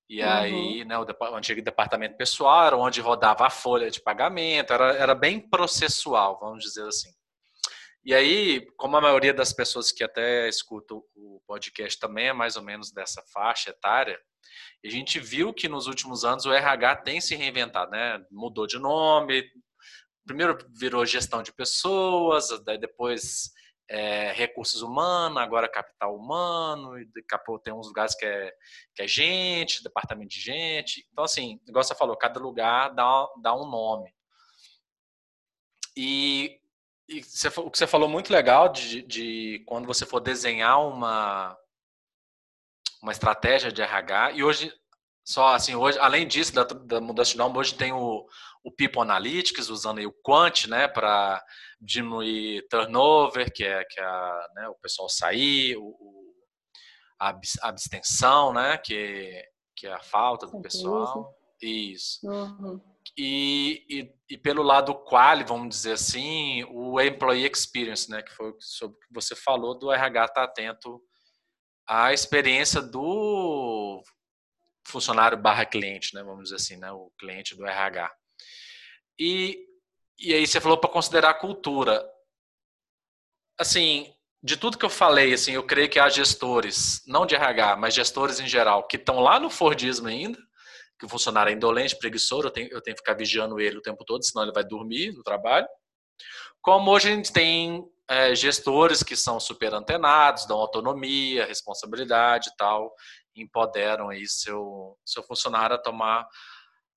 [0.10, 0.30] E uhum.
[0.30, 4.94] aí, né, o, o, antigo departamento pessoal era onde rodava a folha de pagamento, era,
[4.96, 7.12] era bem processual, vamos dizer assim.
[8.06, 12.58] E aí, como a maioria das pessoas que até escutam o podcast também é mais
[12.58, 14.20] ou menos dessa faixa etária,
[14.86, 18.22] a gente viu que nos últimos anos o RH tem se reinventado, né?
[18.30, 19.50] Mudou de nome,
[20.26, 23.52] primeiro virou gestão de pessoas, daí depois
[23.94, 28.52] é, recursos humanos, agora capital humano, e daqui a pouco tem uns lugares que é,
[28.96, 31.08] que é gente, departamento de gente.
[31.12, 34.12] Então, assim, igual você falou, cada lugar dá, dá um nome.
[35.96, 36.60] E
[37.08, 41.56] e você, o que você falou muito legal de, de quando você for desenhar uma,
[43.02, 44.74] uma estratégia de RH, e hoje,
[45.24, 48.26] só assim, hoje, além disso, da, da mudança de nome, hoje tem o,
[48.63, 51.43] o People Analytics, usando aí o Quant, né, para
[51.82, 56.34] diminuir turnover, que é, que é né, o pessoal sair, o,
[57.19, 59.43] a abstenção, né, que,
[59.76, 61.34] que é a falta do pessoal.
[61.62, 62.19] Isso.
[62.23, 62.82] Uhum.
[63.17, 68.54] E, e, e, pelo lado qual, vamos dizer assim, o employee experience, né, que foi
[68.60, 71.02] sobre o que você falou do RH estar tá atento
[71.88, 74.02] à experiência do
[74.88, 78.12] funcionário barra cliente, né, vamos dizer assim, né, o cliente do RH.
[79.26, 79.58] E,
[80.20, 82.06] e aí você falou para considerar a cultura.
[83.58, 87.78] Assim, de tudo que eu falei, assim, eu creio que há gestores, não de RH,
[87.78, 90.38] mas gestores em geral, que estão lá no Fordismo ainda,
[91.00, 93.82] que o funcionário é indolente, preguiçoso, eu tenho, eu tenho que ficar vigiando ele o
[93.82, 95.68] tempo todo, senão ele vai dormir no trabalho.
[96.62, 102.56] Como hoje a gente tem é, gestores que são super antenados, dão autonomia, responsabilidade e
[102.58, 102.94] tal,
[103.34, 106.28] empoderam aí seu, seu funcionário a tomar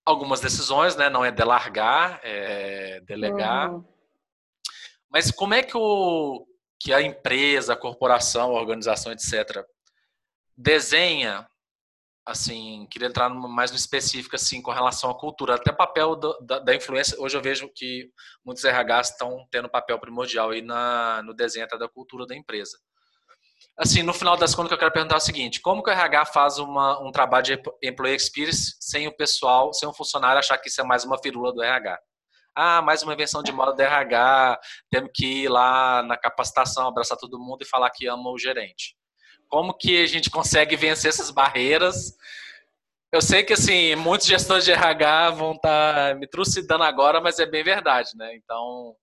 [0.07, 1.11] algumas decisões, né?
[1.11, 3.75] Não é delargar, é delegar.
[3.75, 3.85] Uhum.
[5.11, 6.47] Mas como é que, o,
[6.81, 9.64] que a empresa, a corporação, a organização, etc.,
[10.57, 11.47] desenha
[12.27, 16.37] assim, queria entrar mais no específico, assim, com relação à cultura, até o papel do,
[16.40, 18.11] da, da, influência, hoje eu vejo que
[18.45, 22.77] muitos RHs estão tendo papel primordial aí na, no desenho da cultura da empresa.
[23.79, 26.27] Assim, no final das contas, eu quero perguntar é o seguinte, como que o RH
[26.27, 30.69] faz uma, um trabalho de employee experience sem o pessoal, sem o funcionário achar que
[30.69, 31.99] isso é mais uma firula do RH?
[32.55, 34.59] Ah, mais uma invenção de moda do RH,
[34.90, 38.97] temos que ir lá na capacitação, abraçar todo mundo e falar que ama o gerente.
[39.47, 42.14] Como que a gente consegue vencer essas barreiras?
[43.12, 47.38] Eu sei que assim muitos gestores de RH vão estar tá me trucidando agora, mas
[47.38, 48.35] é bem verdade, né?
[48.35, 48.97] Então,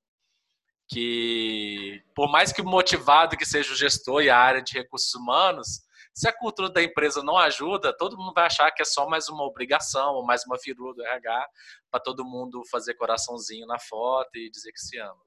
[0.87, 5.81] que por mais que motivado que seja o gestor e a área de recursos humanos,
[6.13, 9.27] se a cultura da empresa não ajuda, todo mundo vai achar que é só mais
[9.29, 11.47] uma obrigação ou mais uma firula do RH
[11.89, 15.19] para todo mundo fazer coraçãozinho na foto e dizer que se ama.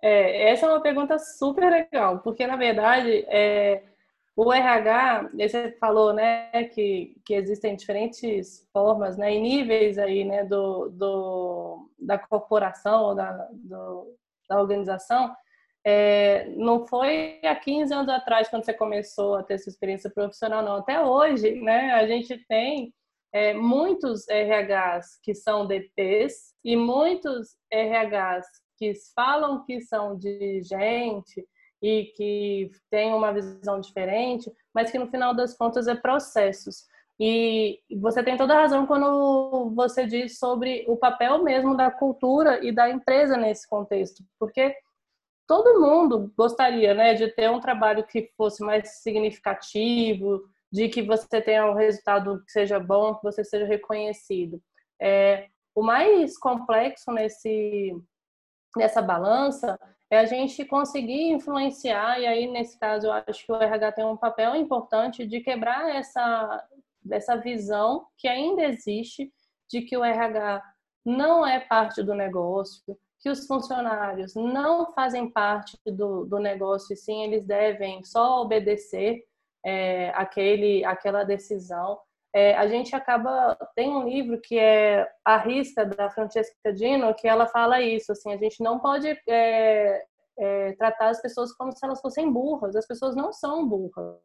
[0.00, 3.82] É, essa é uma pergunta super legal, porque na verdade é,
[4.36, 10.44] o RH, você falou, né, que, que existem diferentes formas, né, e níveis aí, né,
[10.44, 14.16] do, do da corporação ou da, do,
[14.48, 15.34] da organização.
[15.86, 20.62] É, não foi há 15 anos atrás quando você começou a ter sua experiência profissional,
[20.62, 20.76] não.
[20.76, 22.92] Até hoje, né, a gente tem
[23.32, 31.46] é, muitos RHs que são DPs e muitos RHs que falam que são dirigente
[31.82, 36.86] e que têm uma visão diferente, mas que no final das contas é processos.
[37.18, 42.64] E você tem toda a razão quando você diz sobre o papel mesmo da cultura
[42.64, 44.74] e da empresa nesse contexto, porque
[45.46, 51.40] todo mundo gostaria, né, de ter um trabalho que fosse mais significativo, de que você
[51.40, 54.60] tenha um resultado que seja bom, que você seja reconhecido.
[55.00, 57.94] É, o mais complexo nesse
[58.76, 59.78] nessa balança
[60.14, 64.04] é a gente conseguir influenciar, e aí nesse caso eu acho que o RH tem
[64.04, 66.64] um papel importante de quebrar essa,
[67.10, 69.32] essa visão que ainda existe
[69.68, 70.62] de que o RH
[71.04, 76.96] não é parte do negócio, que os funcionários não fazem parte do, do negócio e
[76.96, 79.24] sim eles devem só obedecer
[79.64, 81.98] é, aquele, aquela decisão
[82.34, 87.28] é, a gente acaba tem um livro que é a risca da Francesca Dino que
[87.28, 90.04] ela fala isso assim a gente não pode é,
[90.38, 94.18] é, tratar as pessoas como se elas fossem burras as pessoas não são burras.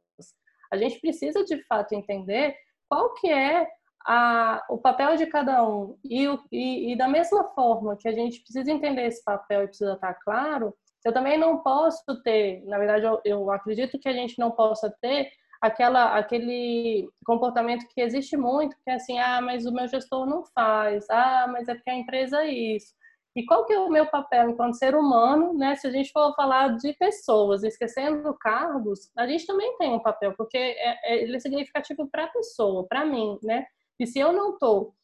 [0.71, 2.55] A gente precisa de fato entender
[2.87, 3.67] qual que é
[4.05, 5.97] a, o papel de cada um.
[6.03, 9.93] E, e, e da mesma forma que a gente precisa entender esse papel e precisa
[9.93, 10.73] estar claro
[11.05, 14.93] eu também não posso ter na verdade eu, eu acredito que a gente não possa
[15.01, 20.25] ter aquela, aquele comportamento que existe muito, que é assim, ah, mas o meu gestor
[20.25, 22.93] não faz, ah, mas é porque a empresa é isso.
[23.35, 25.75] E qual que é o meu papel enquanto ser humano, né?
[25.75, 30.33] Se a gente for falar de pessoas, esquecendo cargos, a gente também tem um papel,
[30.35, 33.65] porque é, é, ele é significativo para a pessoa, para mim, né?
[33.99, 34.95] E se eu não estou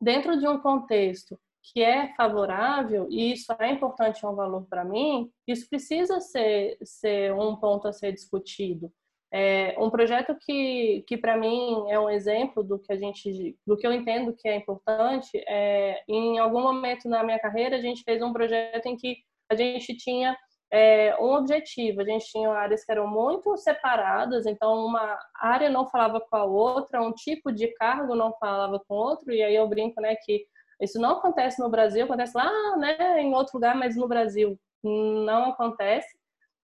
[0.00, 4.84] dentro de um contexto que é favorável, e isso é importante, é um valor para
[4.84, 8.92] mim, isso precisa ser, ser um ponto a ser discutido.
[9.34, 13.76] É um projeto que, que para mim é um exemplo do que a gente, do
[13.78, 15.30] que eu entendo que é importante.
[15.48, 19.16] É, em algum momento na minha carreira a gente fez um projeto em que
[19.50, 20.36] a gente tinha
[20.70, 22.00] é, um objetivo.
[22.00, 26.44] A gente tinha áreas que eram muito separadas, então uma área não falava com a
[26.44, 29.32] outra, um tipo de cargo não falava com outro.
[29.32, 30.46] E aí eu brinco, né, que
[30.80, 35.50] Isso não acontece no Brasil, acontece lá, né, em outro lugar, mas no Brasil não
[35.50, 36.08] acontece.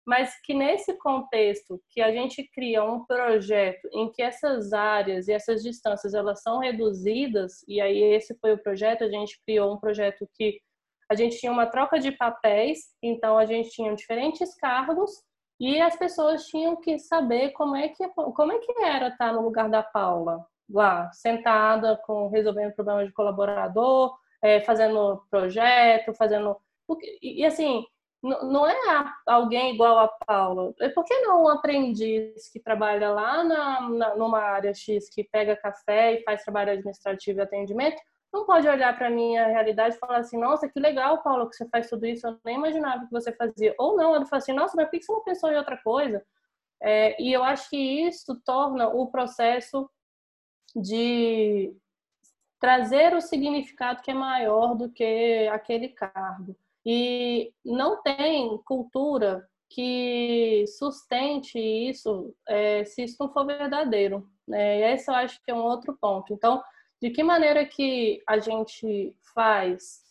[0.07, 5.33] Mas que nesse contexto que a gente cria um projeto em que essas áreas e
[5.33, 9.77] essas distâncias elas são reduzidas, e aí esse foi o projeto, a gente criou um
[9.77, 10.61] projeto que
[11.09, 15.11] a gente tinha uma troca de papéis, então a gente tinha diferentes cargos
[15.59, 19.41] e as pessoas tinham que saber como é que como é que era estar no
[19.41, 26.55] lugar da Paula lá, sentada com resolvendo problemas de colaborador, é, fazendo projeto, fazendo
[27.21, 27.83] e, assim
[28.27, 28.75] não é
[29.25, 30.73] alguém igual a Paula.
[30.93, 35.55] Por que não um aprendiz que trabalha lá na, na, numa área X, que pega
[35.55, 38.01] café e faz trabalho administrativo e atendimento,
[38.33, 41.55] não pode olhar para a minha realidade e falar assim, nossa, que legal, Paulo, que
[41.55, 43.73] você faz tudo isso, eu nem imaginava que você fazia.
[43.77, 46.23] Ou não, ele fala assim, nossa, mas por que você não pensou em outra coisa?
[46.81, 49.89] É, e eu acho que isso torna o processo
[50.75, 51.75] de
[52.59, 56.55] trazer o significado que é maior do que aquele cargo.
[56.89, 64.25] E não tem cultura que sustente isso é, se isso não for verdadeiro.
[64.47, 64.79] Né?
[64.79, 66.31] E esse eu acho que é um outro ponto.
[66.31, 66.63] Então,
[67.01, 70.01] de que maneira que a gente faz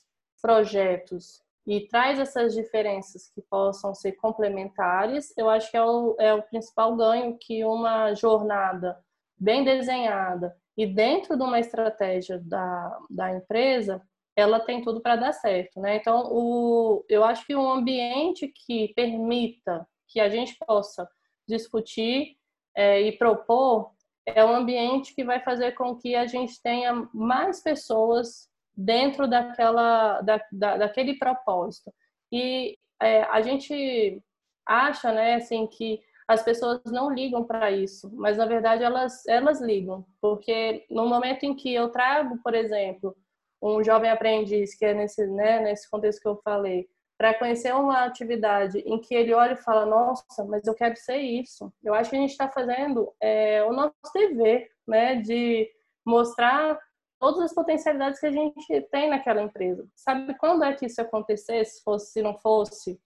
[0.43, 6.35] projetos e traz essas diferenças que possam ser complementares, eu acho que é o, é
[6.35, 9.03] o principal ganho que uma jornada
[9.39, 14.03] bem desenhada e dentro de uma estratégia da, da empresa,
[14.37, 15.97] ela tem tudo para dar certo, né?
[15.97, 21.09] Então, o, eu acho que um ambiente que permita que a gente possa
[21.49, 22.37] discutir
[22.77, 23.93] é, e propor
[24.27, 30.21] é um ambiente que vai fazer com que a gente tenha mais pessoas dentro daquela,
[30.21, 31.93] da, da daquele propósito.
[32.31, 34.23] E é, a gente
[34.67, 39.61] acha, né, assim, que as pessoas não ligam para isso, mas na verdade elas, elas
[39.61, 43.17] ligam, porque no momento em que eu trago, por exemplo,
[43.63, 46.89] um jovem aprendiz, que é nesse, né, nesse contexto que eu falei,
[47.19, 51.17] para conhecer uma atividade em que ele olha e fala, nossa, mas eu quero ser
[51.17, 51.73] isso.
[51.83, 55.69] Eu acho que a gente está fazendo é, o nosso dever, né, de
[56.05, 56.79] mostrar
[57.19, 59.87] todas as potencialidades que a gente tem naquela empresa.
[59.95, 63.01] Sabe quando é que isso acontecesse, se fosse, se não fosse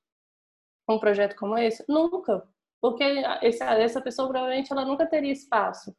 [0.88, 1.84] um projeto como esse?
[1.88, 2.42] Nunca,
[2.80, 3.04] porque
[3.42, 5.94] essa pessoa provavelmente ela nunca teria espaço.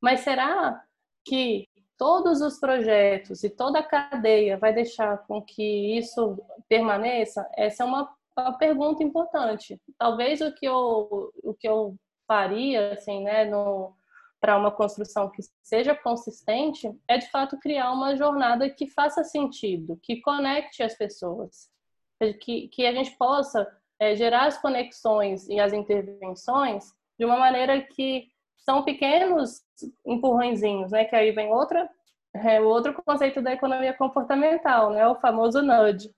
[0.00, 0.82] Mas será
[1.26, 1.68] que
[2.00, 7.46] todos os projetos e toda a cadeia vai deixar com que isso permaneça?
[7.54, 9.78] Essa é uma, uma pergunta importante.
[9.98, 11.94] Talvez o que eu, o que eu
[12.26, 13.94] faria, assim, né, no,
[14.40, 20.00] para uma construção que seja consistente, é de fato criar uma jornada que faça sentido,
[20.02, 21.68] que conecte as pessoas,
[22.40, 27.78] que, que a gente possa é, gerar as conexões e as intervenções de uma maneira
[27.82, 28.28] que
[28.70, 29.62] são pequenos
[30.06, 31.04] empurrõezinhos, né?
[31.04, 31.90] Que aí vem outra,
[32.32, 35.04] é, outro conceito da economia comportamental, né?
[35.08, 36.08] O famoso nudge.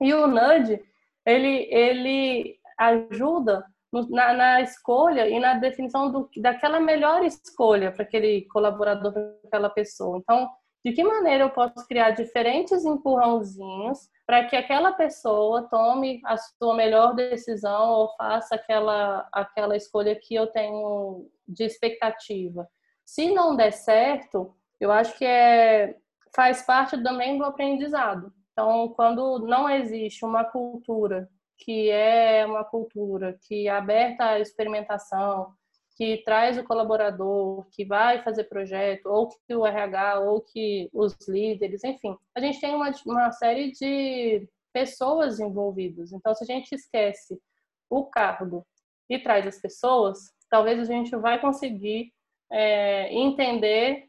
[0.00, 0.80] E o nudge,
[1.26, 3.66] ele, ele ajuda
[4.08, 9.68] na, na, escolha e na definição do, daquela melhor escolha para aquele colaborador, para aquela
[9.68, 10.16] pessoa.
[10.18, 10.48] Então,
[10.84, 16.74] de que maneira eu posso criar diferentes empurrãozinhos para que aquela pessoa tome a sua
[16.74, 22.68] melhor decisão ou faça aquela, aquela escolha que eu tenho de expectativa.
[23.04, 25.96] Se não der certo, eu acho que é,
[26.34, 28.32] faz parte também do aprendizado.
[28.52, 35.52] Então, quando não existe uma cultura que é uma cultura que é aberta à experimentação,
[35.96, 41.16] que traz o colaborador, que vai fazer projeto, ou que o RH, ou que os
[41.28, 42.16] líderes, enfim.
[42.34, 46.12] A gente tem uma, uma série de pessoas envolvidas.
[46.12, 47.40] Então, se a gente esquece
[47.88, 48.66] o cargo
[49.08, 52.12] e traz as pessoas, talvez a gente vai conseguir
[52.50, 54.08] é, entender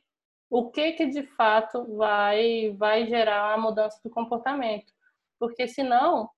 [0.49, 4.91] o que que de fato vai vai gerar a mudança do comportamento.
[5.39, 6.29] Porque senão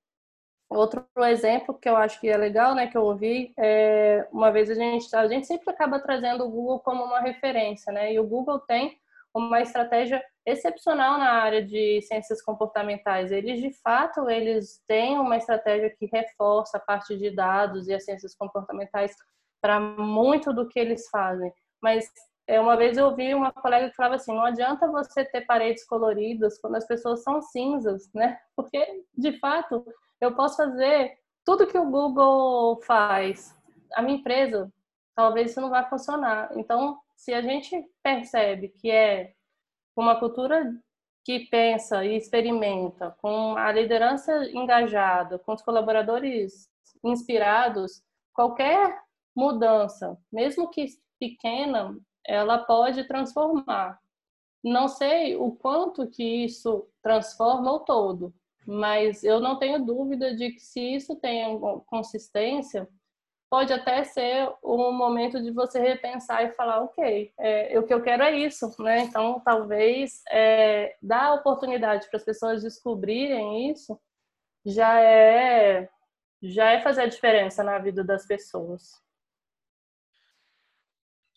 [0.75, 4.69] Outro exemplo que eu acho que é legal, né, que eu ouvi, é, uma vez
[4.69, 8.27] a gente, a gente sempre acaba trazendo o Google como uma referência, né, e o
[8.27, 8.97] Google tem
[9.33, 13.31] uma estratégia excepcional na área de ciências comportamentais.
[13.31, 18.05] Eles, de fato, eles têm uma estratégia que reforça a parte de dados e as
[18.05, 19.15] ciências comportamentais
[19.61, 21.51] para muito do que eles fazem.
[21.81, 22.05] Mas
[22.45, 25.85] é, uma vez eu ouvi uma colega que falava assim, não adianta você ter paredes
[25.85, 28.37] coloridas quando as pessoas são cinzas, né?
[28.55, 28.85] Porque,
[29.17, 29.85] de fato,
[30.23, 33.55] eu posso fazer tudo que o Google faz.
[33.93, 34.71] A minha empresa,
[35.15, 36.49] talvez isso não vai funcionar.
[36.55, 39.33] Então, se a gente percebe que é
[39.95, 40.73] uma cultura
[41.23, 46.69] que pensa e experimenta, com a liderança engajada, com os colaboradores
[47.03, 48.01] inspirados,
[48.33, 49.01] qualquer
[49.35, 50.85] mudança, mesmo que
[51.19, 53.99] pequena, ela pode transformar.
[54.63, 58.33] não sei o quanto que isso transforma o todo,
[58.65, 62.87] mas eu não tenho dúvida de que se isso tem consistência,
[63.49, 68.01] pode até ser um momento de você repensar e falar, ok, é, o que eu
[68.01, 69.01] quero é isso, né?
[69.01, 73.99] Então, talvez é, dar oportunidade para as pessoas descobrirem isso
[74.65, 75.89] já é
[76.41, 79.01] já é fazer a diferença na vida das pessoas.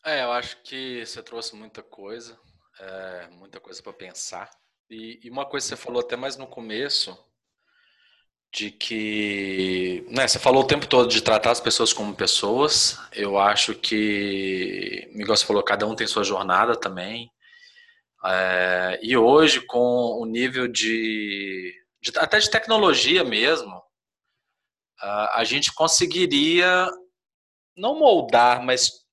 [0.05, 2.39] É, eu acho que você trouxe muita coisa,
[2.81, 4.51] é, muita coisa para pensar.
[4.89, 7.19] E, e, uma coisa que você falou até mais no começo,
[8.53, 12.99] de que né, você falou o tempo todo de tratar as pessoas como pessoas.
[13.13, 17.31] Eu acho que, igual você falou, cada um tem sua jornada também.
[18.25, 23.83] É, e hoje, com o nível de, de, até de tecnologia mesmo,
[25.01, 26.91] a gente conseguiria
[27.77, 29.06] não moldar, mas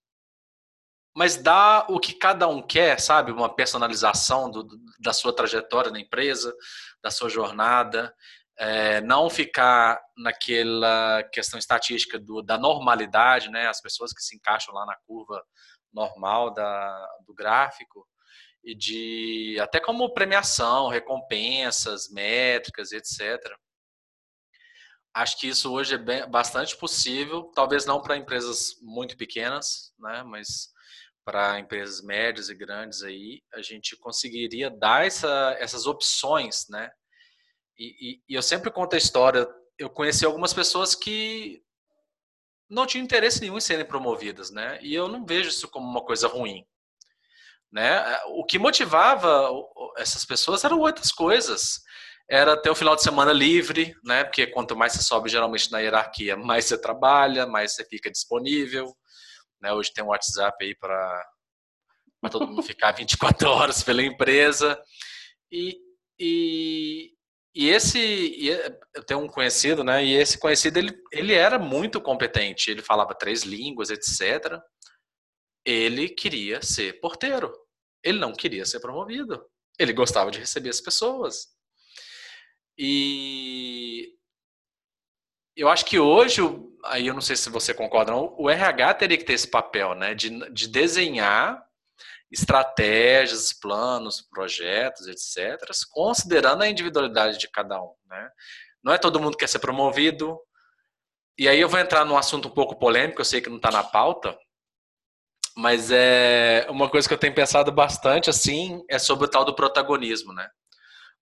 [1.15, 3.31] mas dar o que cada um quer, sabe?
[3.31, 4.67] Uma personalização do,
[4.99, 6.53] da sua trajetória na empresa,
[7.01, 8.13] da sua jornada
[8.57, 13.67] é, não ficar naquela questão estatística do, da normalidade, né?
[13.67, 15.43] As pessoas que se encaixam lá na curva
[15.91, 18.07] normal da, do gráfico
[18.63, 23.39] e de até como premiação, recompensas, métricas, etc.
[25.13, 30.23] Acho que isso hoje é bem, bastante possível, talvez não para empresas muito pequenas, né?
[30.23, 30.72] Mas
[31.23, 36.91] para empresas médias e grandes aí, a gente conseguiria dar essa, essas opções, né?
[37.77, 39.47] E, e, e, eu sempre conto a história.
[39.77, 41.61] Eu conheci algumas pessoas que
[42.69, 44.79] não tinham interesse nenhum em serem promovidas, né?
[44.81, 46.65] E eu não vejo isso como uma coisa ruim,
[47.71, 48.19] né?
[48.27, 49.49] O que motivava
[49.97, 51.81] essas pessoas eram outras coisas.
[52.29, 54.23] Era ter o final de semana livre, né?
[54.23, 58.95] Porque quanto mais você sobe geralmente na hierarquia, mais você trabalha, mais você fica disponível.
[59.63, 59.71] Né?
[59.71, 61.25] Hoje tem um WhatsApp aí para
[62.29, 64.77] todo mundo ficar 24 horas pela empresa.
[65.49, 65.79] E,
[66.19, 67.13] e,
[67.55, 68.45] e esse,
[68.93, 70.03] eu tenho um conhecido, né?
[70.03, 72.69] E esse conhecido, ele, ele era muito competente.
[72.69, 74.59] Ele falava três línguas, etc.
[75.65, 77.53] Ele queria ser porteiro.
[78.03, 79.41] Ele não queria ser promovido.
[79.79, 81.47] Ele gostava de receber as pessoas.
[82.77, 84.13] E
[85.55, 86.41] eu acho que hoje,
[86.85, 90.13] aí eu não sei se você concorda, o RH teria que ter esse papel, né?
[90.13, 91.63] De, de desenhar
[92.31, 97.93] estratégias, planos, projetos, etc., considerando a individualidade de cada um.
[98.07, 98.29] Né?
[98.83, 100.39] Não é todo mundo que quer ser promovido.
[101.37, 103.69] E aí eu vou entrar num assunto um pouco polêmico, eu sei que não está
[103.69, 104.35] na pauta,
[105.55, 109.55] mas é uma coisa que eu tenho pensado bastante assim é sobre o tal do
[109.55, 110.49] protagonismo, né?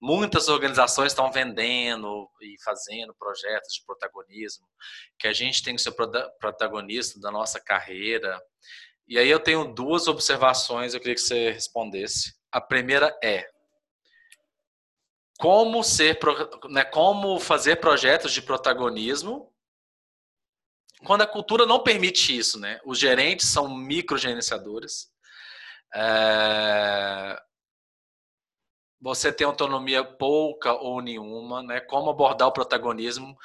[0.02, 4.66] Muitas organizações estão vendendo e fazendo projetos de protagonismo,
[5.20, 5.94] que a gente tem que ser
[6.40, 8.42] protagonista da nossa carreira,
[9.08, 12.34] e aí eu tenho duas observações, eu queria que você respondesse.
[12.52, 13.46] A primeira é
[15.38, 16.20] como ser,
[16.70, 19.52] né, como fazer projetos de protagonismo
[21.04, 22.80] quando a cultura não permite isso, né?
[22.86, 25.12] Os gerentes são microgerenciadores.
[25.94, 27.42] É...
[29.02, 31.82] Você tem autonomia pouca ou nenhuma, né?
[31.82, 33.36] Como abordar o protagonismo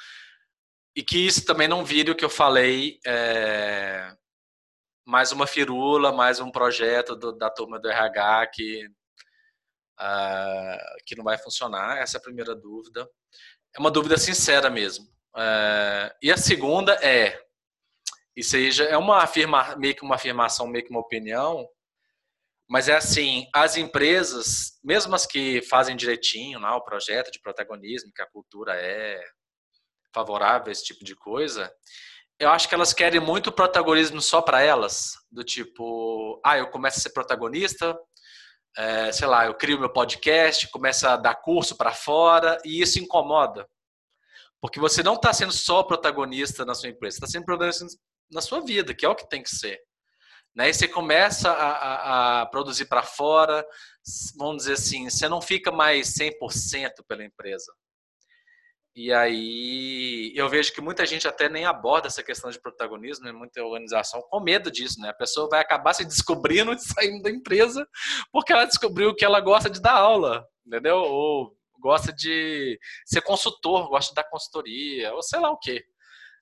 [0.95, 4.15] e que isso também não vire o que eu falei é
[5.07, 8.85] mais uma firula, mais um projeto do, da turma do RH que,
[9.97, 11.99] uh, que não vai funcionar.
[11.99, 13.09] Essa é a primeira dúvida.
[13.73, 15.05] É uma dúvida sincera mesmo.
[15.33, 17.41] Uh, e a segunda é,
[18.35, 21.65] e seja, é uma afirma, meio que uma afirmação, meio que uma opinião,
[22.69, 28.11] mas é assim, as empresas, mesmo as que fazem direitinho né, o projeto de protagonismo,
[28.13, 29.21] que a cultura é
[30.13, 31.71] favorável a esse tipo de coisa,
[32.39, 36.99] eu acho que elas querem muito protagonismo só para elas, do tipo, ah, eu começo
[36.99, 37.97] a ser protagonista,
[38.77, 42.99] é, sei lá, eu crio meu podcast, começo a dar curso para fora e isso
[42.99, 43.67] incomoda,
[44.61, 47.85] porque você não está sendo só protagonista na sua empresa, está sendo protagonista
[48.29, 49.79] na sua vida, que é o que tem que ser.
[50.57, 50.69] Né?
[50.69, 53.63] E você começa a, a, a produzir para fora,
[54.35, 56.33] vamos dizer assim, você não fica mais 100%
[57.07, 57.71] pela empresa.
[58.95, 63.31] E aí eu vejo que muita gente até nem aborda essa questão de protagonismo, né?
[63.31, 65.09] muita organização com medo disso, né?
[65.09, 67.87] A pessoa vai acabar se descobrindo e saindo da empresa
[68.31, 70.97] porque ela descobriu que ela gosta de dar aula, entendeu?
[70.97, 75.85] Ou gosta de ser consultor, gosta de dar consultoria, ou sei lá o quê,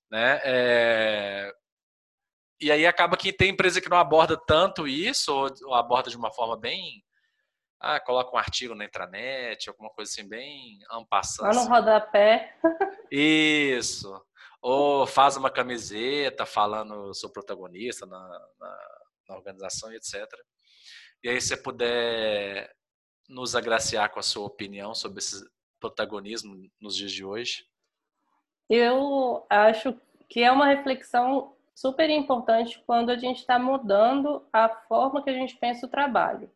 [0.09, 0.39] né?
[0.45, 1.51] É...
[2.59, 5.33] E aí acaba que tem empresa que não aborda tanto isso,
[5.63, 7.03] ou aborda de uma forma bem
[7.79, 11.55] ah, coloca um artigo na intranet, alguma coisa assim bem ampassando.
[11.55, 12.57] Lá no rodapé.
[13.11, 14.19] Isso.
[14.61, 18.19] Ou faz uma camiseta falando sou protagonista na,
[18.59, 18.77] na,
[19.29, 20.25] na organização, etc.
[21.23, 22.73] E aí você puder
[23.29, 25.47] nos agraciar com a sua opinião sobre esse
[25.79, 27.67] protagonismo nos dias de hoje?
[28.67, 29.95] Eu acho
[30.27, 35.34] que é uma reflexão super importante quando a gente está mudando a forma que a
[35.34, 36.49] gente pensa o trabalho.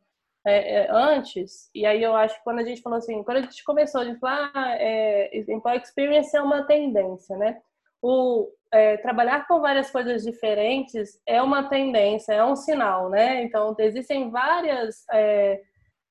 [0.47, 3.41] É, é, antes, e aí eu acho que quando a gente falou assim, quando a
[3.41, 7.61] gente começou, a gente falou, ah, é, Employee Experience é uma tendência, né?
[8.01, 13.43] O, é, trabalhar com várias coisas diferentes é uma tendência, é um sinal, né?
[13.43, 15.61] Então, existem várias é,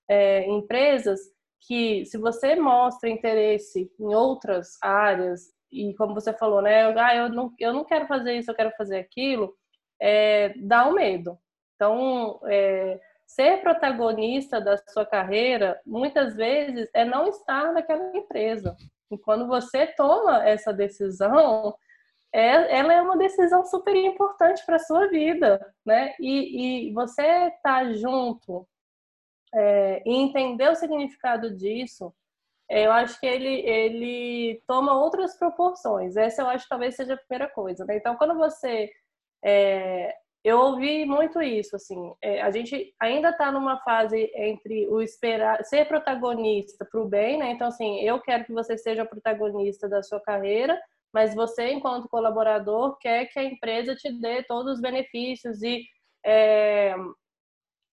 [0.06, 1.18] é, empresas
[1.66, 6.92] que, se você mostra interesse em outras áreas, e como você falou, né?
[6.98, 9.54] Ah, eu não, eu não quero fazer isso, eu quero fazer aquilo,
[10.00, 11.38] é, dá um medo.
[11.74, 18.74] Então, é, ser protagonista da sua carreira, muitas vezes, é não estar naquela empresa.
[19.10, 21.74] E quando você toma essa decisão,
[22.32, 26.14] é, ela é uma decisão super importante para a sua vida, né?
[26.20, 28.66] E, e você estar tá junto
[29.54, 32.12] é, e entender o significado disso,
[32.68, 36.16] eu acho que ele, ele toma outras proporções.
[36.16, 37.84] Essa eu acho que talvez seja a primeira coisa.
[37.84, 37.96] Né?
[37.96, 38.90] Então, quando você.
[39.44, 40.14] É,
[40.44, 42.14] eu ouvi muito isso, assim.
[42.22, 47.38] É, a gente ainda está numa fase entre o esperar, ser protagonista para o bem,
[47.38, 47.50] né?
[47.50, 50.80] Então, assim, eu quero que você seja protagonista da sua carreira,
[51.12, 55.84] mas você, enquanto colaborador, quer que a empresa te dê todos os benefícios e
[56.24, 56.94] é,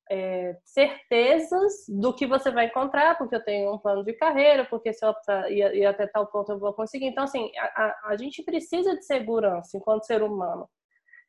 [0.10, 4.94] é, certezas do que você vai encontrar, porque eu tenho um plano de carreira, porque
[4.94, 5.14] se eu
[5.50, 7.08] ir, até tal ponto eu vou conseguir.
[7.08, 10.70] Então, assim, a, a gente precisa de segurança enquanto ser humano.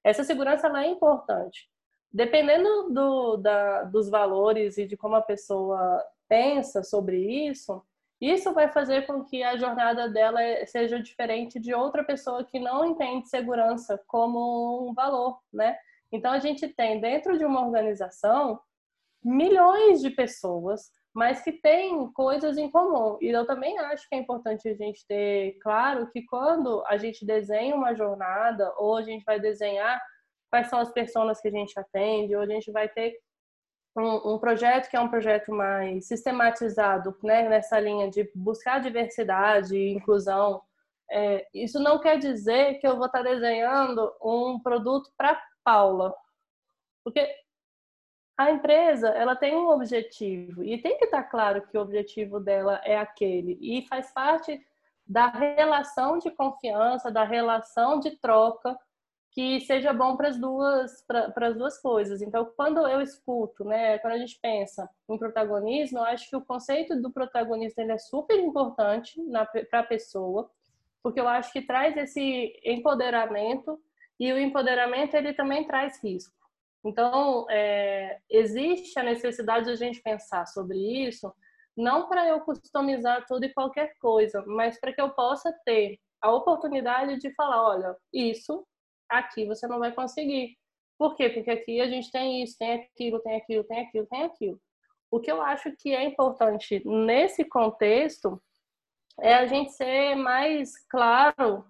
[0.04, 1.68] Essa segurança ela é importante.
[2.12, 7.18] Dependendo do, da, dos valores e de como a pessoa pensa sobre
[7.48, 7.82] isso,
[8.20, 12.84] isso vai fazer com que a jornada dela seja diferente de outra pessoa que não
[12.84, 15.76] entende segurança como um valor, né?
[16.12, 18.60] Então a gente tem dentro de uma organização
[19.24, 23.18] milhões de pessoas, mas que têm coisas em comum.
[23.20, 27.24] E eu também acho que é importante a gente ter claro que quando a gente
[27.24, 30.00] desenha uma jornada ou a gente vai desenhar
[30.50, 33.18] quais são as pessoas que a gente atende, ou a gente vai ter
[33.96, 39.76] um, um, projeto que é um projeto mais sistematizado, né, nessa linha de buscar diversidade
[39.76, 40.62] e inclusão.
[41.10, 46.14] É, isso não quer dizer que eu vou estar desenhando um produto para Paula,
[47.02, 47.28] porque
[48.38, 52.80] a empresa ela tem um objetivo e tem que estar claro que o objetivo dela
[52.84, 54.64] é aquele e faz parte
[55.04, 58.78] da relação de confiança, da relação de troca
[59.32, 62.22] que seja bom para as duas para as duas coisas.
[62.22, 66.44] Então, quando eu escuto, né, quando a gente pensa em protagonismo, eu acho que o
[66.44, 69.20] conceito do protagonista é super importante
[69.68, 70.48] para a pessoa,
[71.02, 73.80] porque eu acho que traz esse empoderamento
[74.18, 76.34] e o empoderamento ele também traz risco.
[76.84, 81.32] Então, é, existe a necessidade de a gente pensar sobre isso,
[81.76, 86.32] não para eu customizar tudo e qualquer coisa, mas para que eu possa ter a
[86.32, 88.66] oportunidade de falar, olha, isso
[89.08, 90.56] aqui você não vai conseguir.
[90.98, 91.28] Por quê?
[91.28, 94.60] Porque aqui a gente tem isso, tem aquilo, tem aquilo, tem aquilo, tem aquilo.
[95.10, 98.42] O que eu acho que é importante nesse contexto
[99.20, 101.64] é a gente ser mais claro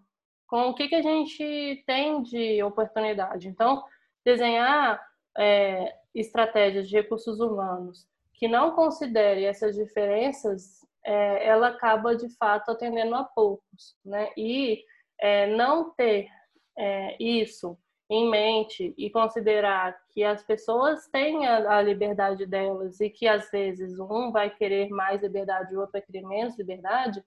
[0.47, 3.49] com o que, que a gente tem de oportunidade.
[3.49, 3.84] Então,
[4.24, 5.01] desenhar
[5.36, 12.70] é, estratégias de recursos humanos que não considere essas diferenças, é, ela acaba de fato
[12.70, 14.30] atendendo a poucos, né?
[14.36, 14.84] E
[15.18, 16.28] é, não ter
[16.76, 17.78] é, isso
[18.09, 23.51] em mente e considerar que as pessoas têm a, a, liberdade delas e que às
[23.51, 27.24] vezes um vai querer mais liberdade e o outro vai querer menos liberdade,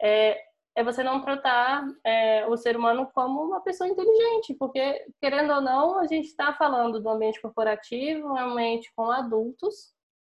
[0.00, 0.38] é,
[0.74, 5.60] é você não tratar é, o ser humano como uma pessoa inteligente, porque, querendo ou
[5.60, 9.92] não, a gente está falando do ambiente corporativo, um ambiente com adultos,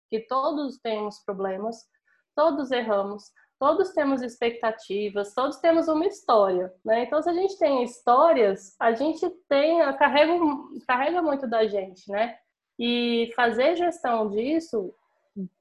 [0.09, 1.85] que todos temos problemas,
[2.35, 3.23] todos erramos,
[3.59, 7.03] todos temos expectativas, todos temos uma história, né?
[7.03, 10.33] Então, se a gente tem histórias, a gente tem, carrega,
[10.87, 12.37] carrega muito da gente, né?
[12.79, 14.93] E fazer gestão disso,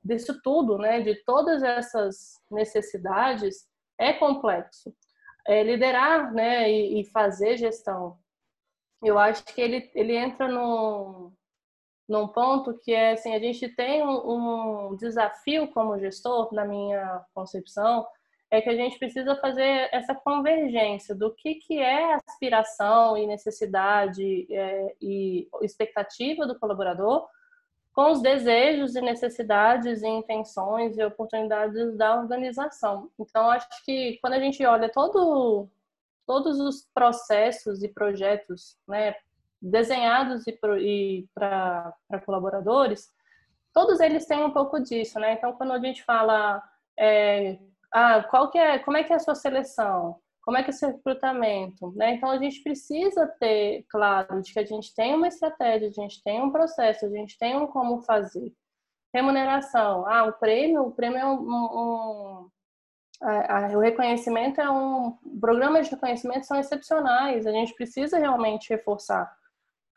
[0.04, 1.00] disso tudo, né?
[1.00, 3.66] De todas essas necessidades,
[3.98, 4.94] é complexo.
[5.46, 8.18] É, liderar né, e, e, fazer gestão,
[9.02, 11.32] eu acho que ele, ele entra num,
[12.08, 17.24] num ponto que é assim, a gente tem um, um desafio como gestor, na minha
[17.32, 18.04] concepção,
[18.50, 24.46] é que a gente precisa fazer essa convergência do que, que é aspiração e necessidade
[24.52, 27.28] é, e expectativa do colaborador
[27.96, 33.10] com os desejos e necessidades e intenções e oportunidades da organização.
[33.18, 35.66] Então, acho que quando a gente olha todo,
[36.26, 39.16] todos os processos e projetos né,
[39.62, 41.94] desenhados e para
[42.26, 43.10] colaboradores,
[43.72, 45.32] todos eles têm um pouco disso, né?
[45.32, 46.62] Então, quando a gente fala,
[46.98, 47.58] é,
[47.90, 50.20] ah, qual que é, como é que é a sua seleção?
[50.46, 51.92] Como é que é seu recrutamento?
[51.96, 52.14] Né?
[52.14, 56.22] Então, a gente precisa ter claro de que a gente tem uma estratégia, a gente
[56.22, 58.54] tem um processo, a gente tem um como fazer.
[59.12, 60.06] Remuneração.
[60.06, 62.50] Ah, o prêmio, o prêmio é um, um
[63.20, 68.68] a, a, o reconhecimento é um programas de reconhecimento são excepcionais a gente precisa realmente
[68.68, 69.34] reforçar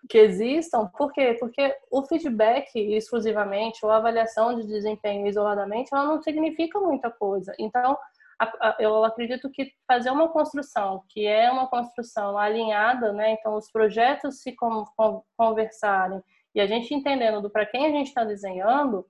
[0.10, 6.06] que existam por quê porque o feedback exclusivamente ou a avaliação de desempenho isoladamente ela
[6.06, 7.98] não significa muita coisa então
[8.80, 14.42] eu acredito que fazer uma construção que é uma construção alinhada né então os projetos
[14.42, 14.56] se
[15.38, 16.22] conversarem
[16.56, 19.06] e a gente entendendo do para quem a gente está desenhando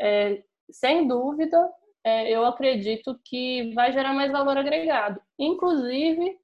[0.00, 1.70] é, sem dúvida
[2.04, 6.38] é, eu acredito que vai gerar mais valor agregado, inclusive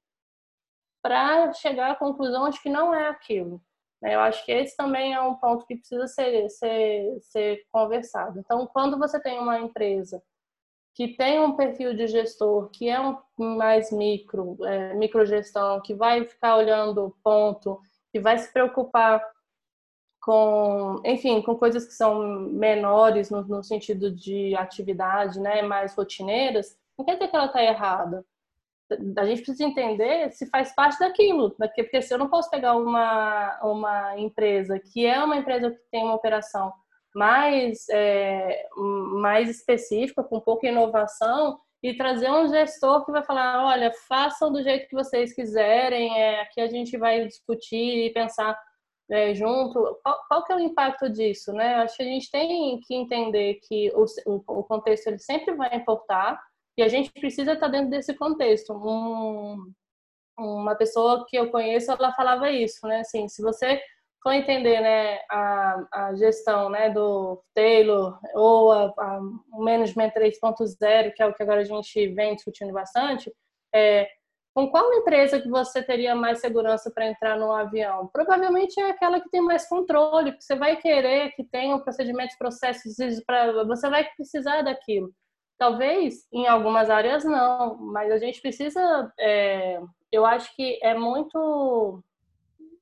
[1.03, 3.61] para chegar à conclusão de que não é aquilo.
[4.01, 4.15] Né?
[4.15, 8.39] Eu acho que esse também é um ponto que precisa ser, ser, ser conversado.
[8.39, 10.21] Então, quando você tem uma empresa
[10.93, 16.25] que tem um perfil de gestor que é um mais micro, é, microgestão, que vai
[16.25, 17.79] ficar olhando ponto,
[18.11, 19.23] que vai se preocupar
[20.21, 22.21] com, enfim, com coisas que são
[22.51, 27.63] menores no, no, sentido de atividade, né, mais rotineiras, não quer dizer que ela está
[27.63, 28.23] errada.
[29.17, 32.75] A gente precisa entender se faz parte daquilo, porque, porque se eu não posso pegar
[32.75, 36.71] uma, uma empresa que é uma empresa que tem uma operação
[37.13, 43.91] mais, é, mais específica, com pouca inovação, e trazer um gestor que vai falar, olha,
[44.07, 48.57] façam do jeito que vocês quiserem, é, aqui a gente vai discutir e pensar
[49.09, 51.75] é, junto, qual, qual, que é o impacto disso, né?
[51.75, 54.05] Acho que a gente tem que entender que o,
[54.47, 56.41] o contexto ele sempre vai importar
[56.77, 58.73] e a gente precisa estar dentro desse contexto.
[58.73, 59.73] Um,
[60.37, 63.01] uma pessoa que eu conheço, ela falava isso, né?
[63.01, 63.81] Assim, se você
[64.21, 69.19] for entender, né, a, a gestão, né, do Taylor ou a, a,
[69.53, 73.31] o Management 3.0, que é o que agora a gente vem discutindo bastante,
[73.73, 74.07] é,
[74.53, 78.09] com qual empresa que você teria mais segurança para entrar no avião?
[78.11, 82.95] Provavelmente é aquela que tem mais controle, porque você vai querer que tenha procedimentos, processos,
[83.25, 85.09] para você vai precisar daquilo.
[85.57, 89.13] Talvez em algumas áreas não, mas a gente precisa.
[89.19, 89.79] É,
[90.11, 92.03] eu acho que é muito.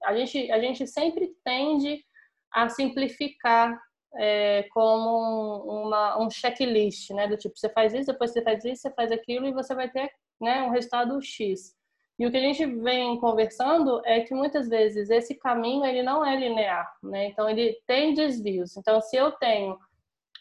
[0.04, 2.04] A gente, a gente sempre tende
[2.52, 3.80] a simplificar
[4.18, 7.28] é, como uma, um checklist, né?
[7.28, 9.90] Do tipo, você faz isso, depois você faz isso, você faz aquilo e você vai
[9.90, 11.76] ter né, um resultado X.
[12.18, 16.26] E o que a gente vem conversando é que muitas vezes esse caminho ele não
[16.26, 17.28] é linear, né?
[17.28, 18.76] Então ele tem desvios.
[18.76, 19.78] Então se eu tenho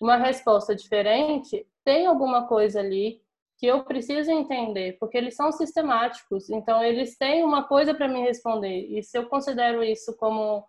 [0.00, 3.20] uma resposta diferente, tem alguma coisa ali
[3.58, 6.48] que eu preciso entender, porque eles são sistemáticos.
[6.48, 8.86] Então eles têm uma coisa para me responder.
[8.88, 10.64] E se eu considero isso como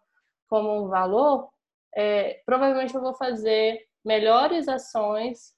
[0.50, 1.50] como um valor,
[1.96, 5.54] é, provavelmente eu vou fazer melhores ações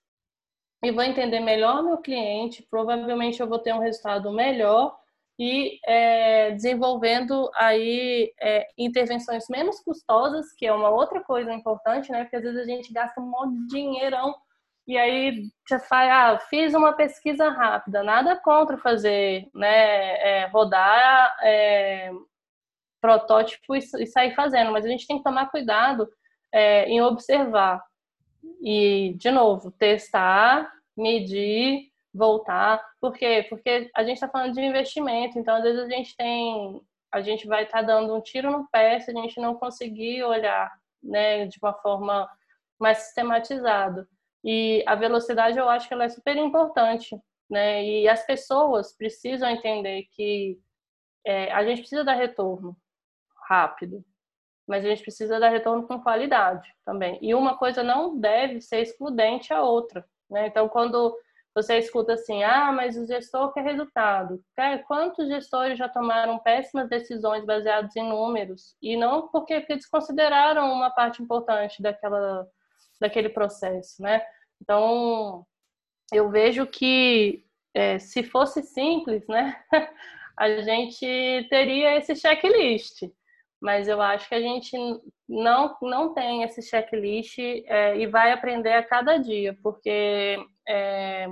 [0.84, 4.98] e vou entender melhor meu cliente, provavelmente eu vou ter um resultado melhor
[5.40, 12.24] e é, desenvolvendo aí é, intervenções menos custosas, que é uma outra coisa importante, né?
[12.24, 14.36] Porque às vezes a gente gasta um monte de dinheirão
[14.88, 21.36] e aí você faz, ah, fiz uma pesquisa rápida, nada contra fazer, né, é, rodar
[21.44, 22.12] é,
[23.00, 26.10] protótipo e, e, sair fazendo, mas a gente tem que tomar cuidado
[26.52, 27.84] é, em observar
[28.62, 32.84] e, de novo, testar, medir, voltar.
[33.00, 33.46] Por quê?
[33.50, 36.82] Porque a gente está falando de investimento, então às vezes a gente tem.
[37.12, 40.24] A gente vai estar tá dando um tiro no pé se a gente não conseguir
[40.24, 40.72] olhar
[41.04, 42.30] né, de uma forma
[42.80, 44.08] mais sistematizada.
[44.44, 47.16] E a velocidade eu acho que ela é super importante,
[47.50, 47.84] né?
[47.84, 50.60] E as pessoas precisam entender que
[51.26, 52.76] é, a gente precisa dar retorno
[53.48, 54.04] rápido,
[54.68, 57.20] mas a gente precisa dar retorno com qualidade também.
[57.22, 60.06] E uma coisa não deve ser excludente à outra.
[60.30, 60.48] Né?
[60.48, 61.16] Então, quando
[61.54, 64.42] você escuta assim, ah, mas o gestor quer resultado.
[64.56, 68.76] Cara, quantos gestores já tomaram péssimas decisões baseadas em números?
[68.82, 72.48] E não porque, porque desconsideraram uma parte importante daquela,
[73.02, 74.22] daquele processo, né?
[74.62, 75.46] Então,
[76.14, 77.44] eu vejo que
[77.74, 79.60] é, se fosse simples, né,
[80.38, 83.10] a gente teria esse checklist.
[83.60, 84.76] Mas eu acho que a gente
[85.30, 90.38] não, não tem esse checklist é, e vai aprender a cada dia, porque
[90.68, 91.28] é,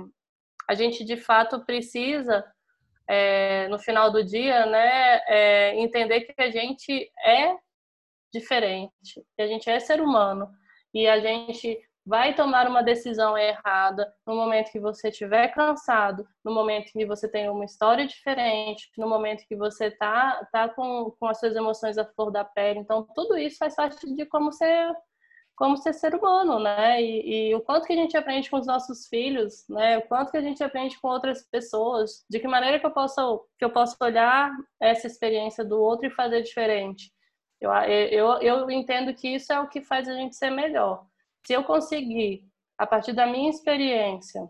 [0.68, 2.44] a gente de fato precisa,
[3.08, 7.56] é, no final do dia, né, é, entender que a gente é
[8.32, 10.48] diferente, que a gente é ser humano
[10.94, 16.52] e a gente vai tomar uma decisão errada no momento que você estiver cansado, no
[16.52, 21.26] momento que você tem uma história diferente, no momento que você tá, tá com, com
[21.26, 22.80] as suas emoções à flor da pele.
[22.80, 24.92] Então, tudo isso faz parte de como você,
[25.54, 27.00] como ser ser humano, né?
[27.02, 29.98] E, e, o quanto que a gente aprende com os nossos filhos, né?
[29.98, 33.46] O quanto que a gente aprende com outras pessoas, de que maneira que eu posso
[33.58, 37.12] que eu posso olhar essa experiência do outro e fazer diferente.
[37.60, 41.06] Eu, eu, eu entendo que isso é o que faz a gente ser melhor.
[41.44, 42.44] Se eu conseguir,
[42.78, 44.48] a partir da minha experiência,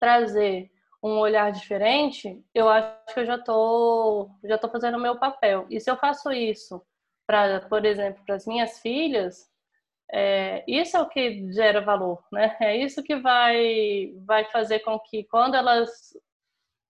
[0.00, 0.70] trazer
[1.02, 5.66] um olhar diferente, eu acho que eu já tô já tô fazendo o meu papel.
[5.70, 6.82] E se eu faço isso
[7.26, 9.48] para, por exemplo, para as minhas filhas,
[10.12, 12.56] é, isso é o que gera valor, né?
[12.60, 16.12] É isso que vai vai fazer com que quando elas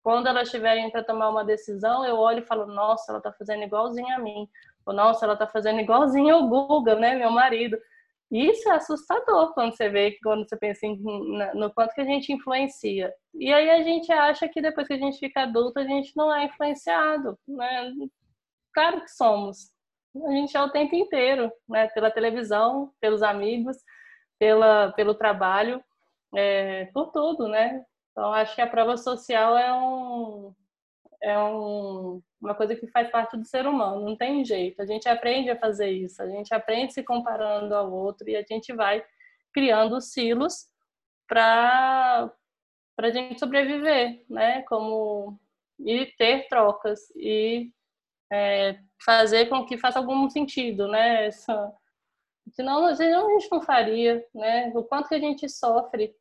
[0.03, 3.63] quando elas tiverem para tomar uma decisão, eu olho e falo, nossa, ela está fazendo
[3.63, 4.47] igualzinho a mim.
[4.86, 7.77] Ou, nossa, ela está fazendo igualzinho ao Guga, né, meu marido.
[8.31, 10.97] Isso é assustador quando você vê, quando você pensa em,
[11.53, 13.13] no quanto que a gente influencia.
[13.33, 16.33] E aí a gente acha que depois que a gente fica adulto, a gente não
[16.33, 17.93] é influenciado, né?
[18.73, 19.71] Claro que somos,
[20.27, 21.88] a gente é o tempo inteiro, né?
[21.89, 23.77] Pela televisão, pelos amigos,
[24.39, 25.83] pela, pelo trabalho,
[26.36, 27.86] é, por tudo, né?
[28.11, 30.53] Então, acho que a prova social é, um,
[31.26, 34.80] é um, uma coisa que faz parte do ser humano, não tem jeito.
[34.80, 38.43] A gente aprende a fazer isso, a gente aprende se comparando ao outro e a
[38.43, 39.03] gente vai
[39.51, 40.67] criando silos
[41.28, 42.32] para
[42.99, 44.61] a gente sobreviver, né?
[44.63, 45.39] Como
[45.80, 47.71] e ter trocas e
[48.32, 51.26] é, fazer com que faça algum sentido, né?
[51.26, 51.73] Essa,
[52.51, 54.71] senão a gente não faria, né?
[54.76, 56.15] O quanto que a gente sofre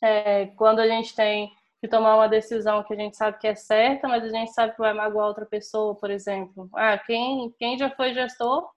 [0.00, 1.52] é, quando a gente tem
[1.82, 4.72] que tomar uma decisão que a gente sabe que é certa, mas a gente sabe
[4.72, 6.70] que vai magoar outra pessoa, por exemplo.
[6.76, 8.70] Ah, quem, quem já foi gestor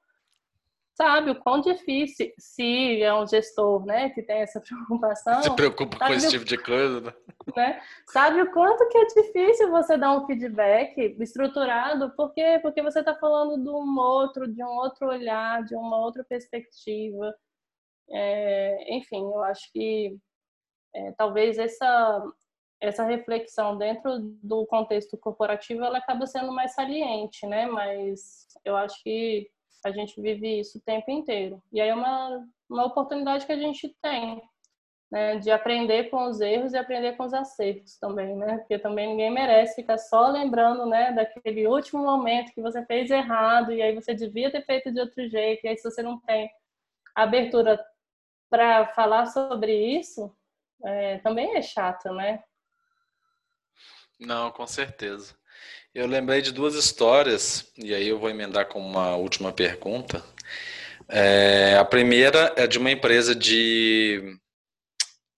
[0.95, 5.43] sabe o quão difícil, se é um gestor, né, que tem essa preocupação.
[5.43, 7.13] Se preocupa com esse tipo de coisa, né?
[7.55, 7.81] né?
[8.07, 12.57] Sabe o quanto que é difícil você dar um feedback estruturado, por quê?
[12.59, 17.35] Porque você está falando de um outro, de um outro olhar, de uma outra perspectiva.
[18.09, 20.17] É, enfim, eu acho que
[20.95, 22.23] é, talvez essa
[22.85, 27.65] essa reflexão dentro do contexto corporativo ela acaba sendo mais saliente, né?
[27.65, 29.49] Mas eu acho que
[29.85, 31.61] a gente vive isso o tempo inteiro.
[31.71, 34.41] E aí é uma, uma oportunidade que a gente tem,
[35.11, 38.57] né, de aprender com os erros e aprender com os acertos também, né?
[38.57, 43.71] Porque também ninguém merece ficar só lembrando, né, daquele último momento que você fez errado
[43.71, 45.65] e aí você devia ter feito de outro jeito.
[45.65, 46.49] E aí se você não tem
[47.15, 47.83] abertura
[48.49, 50.35] para falar sobre isso,
[50.83, 52.43] é, também é chato, né?
[54.19, 55.35] Não, com certeza.
[55.93, 60.23] Eu lembrei de duas histórias, e aí eu vou emendar com uma última pergunta.
[61.07, 64.37] É, a primeira é de uma empresa de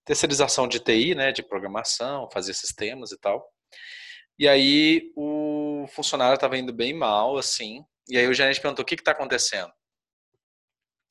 [0.06, 3.46] terceirização de TI, né, de programação, fazer sistemas e tal.
[4.40, 8.86] E aí o funcionário estava indo bem mal, assim, e aí o gerente perguntou o
[8.86, 9.72] que está acontecendo.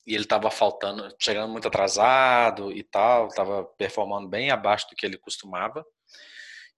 [0.05, 5.05] E ele estava faltando, chegando muito atrasado e tal, estava performando bem abaixo do que
[5.05, 5.85] ele costumava.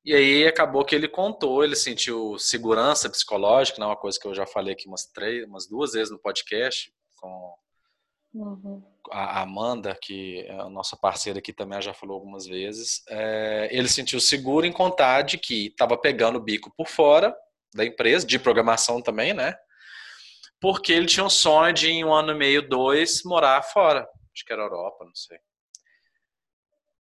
[0.06, 4.26] E aí acabou que ele contou, ele sentiu segurança psicológica, não é uma coisa que
[4.26, 7.54] eu já falei aqui umas três, umas duas vezes no podcast com
[8.34, 8.82] uhum.
[9.12, 13.04] a Amanda, que é a nossa parceira aqui também já falou algumas vezes.
[13.10, 17.36] É, ele sentiu seguro em contar de que estava pegando o bico por fora
[17.74, 19.54] da empresa, de programação também, né?
[20.62, 24.08] Porque ele tinha um sonho de em um ano e meio, dois, morar fora.
[24.34, 25.38] Acho que era Europa, não sei.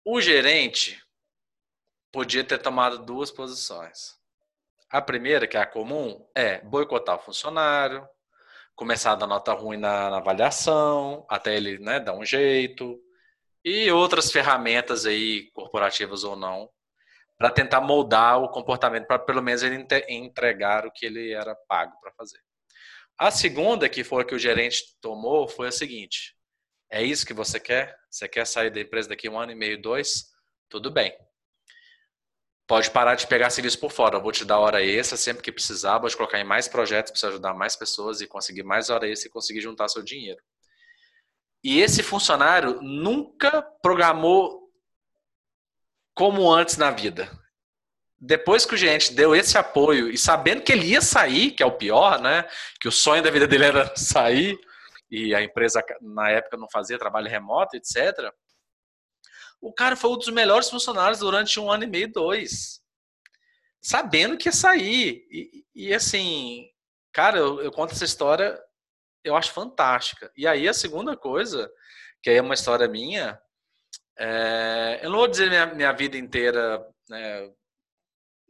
[0.04, 0.98] O gerente
[2.12, 4.16] podia ter tomado duas posições.
[4.90, 8.06] A primeira, que é a comum, é boicotar o funcionário,
[8.74, 12.98] começar a dar nota ruim na, na avaliação, até ele né, dar um jeito,
[13.64, 16.70] e outras ferramentas aí, corporativas ou não,
[17.36, 21.98] para tentar moldar o comportamento, para pelo menos ele entregar o que ele era pago
[22.00, 22.40] para fazer.
[23.18, 26.34] A segunda, que foi a que o gerente tomou, foi a seguinte:
[26.90, 27.96] é isso que você quer?
[28.10, 30.30] Você quer sair da empresa daqui um ano e meio, dois?
[30.68, 31.16] Tudo bem
[32.68, 34.18] pode parar de pegar serviço por fora.
[34.18, 37.18] Eu vou te dar hora extra sempre que precisar, vou te colocar em mais projetos
[37.18, 40.40] para ajudar mais pessoas e conseguir mais hora extra e conseguir juntar seu dinheiro.
[41.64, 44.70] E esse funcionário nunca programou
[46.14, 47.30] como antes na vida.
[48.20, 51.66] Depois que o gerente deu esse apoio e sabendo que ele ia sair, que é
[51.66, 52.44] o pior, né?
[52.80, 54.58] Que o sonho da vida dele era sair
[55.10, 58.30] e a empresa na época não fazia trabalho remoto, etc
[59.60, 62.80] o cara foi um dos melhores funcionários durante um ano e meio, dois.
[63.80, 65.26] Sabendo que ia sair.
[65.30, 66.68] E, e assim,
[67.12, 68.60] cara, eu, eu, conto essa história,
[69.24, 70.32] eu acho fantástica.
[70.36, 71.70] E aí a segunda coisa,
[72.22, 73.40] que aí é uma história minha,
[74.18, 77.50] é, eu não vou dizer minha, minha vida inteira né,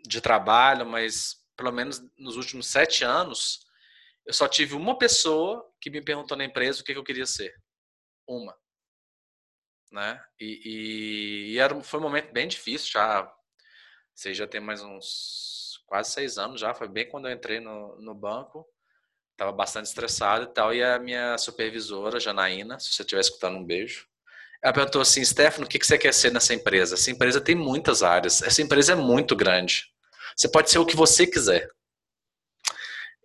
[0.07, 3.67] de trabalho, mas pelo menos nos últimos sete anos,
[4.25, 7.27] eu só tive uma pessoa que me perguntou na empresa o que, que eu queria
[7.27, 7.55] ser.
[8.27, 8.57] uma.
[9.91, 10.21] Né?
[10.39, 13.33] E, e, e era, foi um momento bem difícil já.
[14.15, 16.75] Você já tem mais uns quase seis anos já.
[16.75, 18.67] Foi bem quando eu entrei no, no banco.
[19.33, 20.75] Estava bastante estressado e tal.
[20.75, 24.07] E a minha supervisora, Janaína, se você estiver escutando, um beijo.
[24.63, 26.97] Ela perguntou assim, Stefano, o que você quer ser nessa empresa?
[26.97, 28.43] Essa empresa tem muitas áreas.
[28.43, 29.85] Essa empresa é muito grande.
[30.37, 31.69] Você pode ser o que você quiser.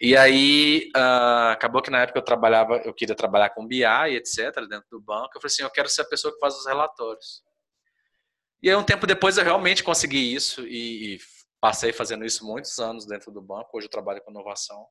[0.06, 4.68] E aí, uh, acabou que na época eu trabalhava, eu queria trabalhar com BI, etc.,
[4.68, 5.30] dentro do banco.
[5.34, 7.42] Eu falei assim, eu quero ser a pessoa que faz os relatórios.
[8.62, 11.20] E aí, um tempo depois, eu realmente consegui isso e, e
[11.62, 13.78] passei fazendo isso muitos anos dentro do banco.
[13.78, 14.86] Hoje eu trabalho com inovação.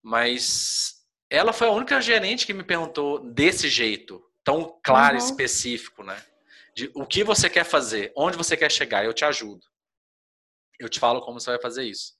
[0.00, 5.24] Mas ela foi a única gerente que me perguntou desse jeito, tão claro e uhum.
[5.24, 6.24] específico, né?
[6.72, 9.66] De o que você quer fazer, onde você quer chegar, eu te ajudo.
[10.78, 12.17] Eu te falo como você vai fazer isso.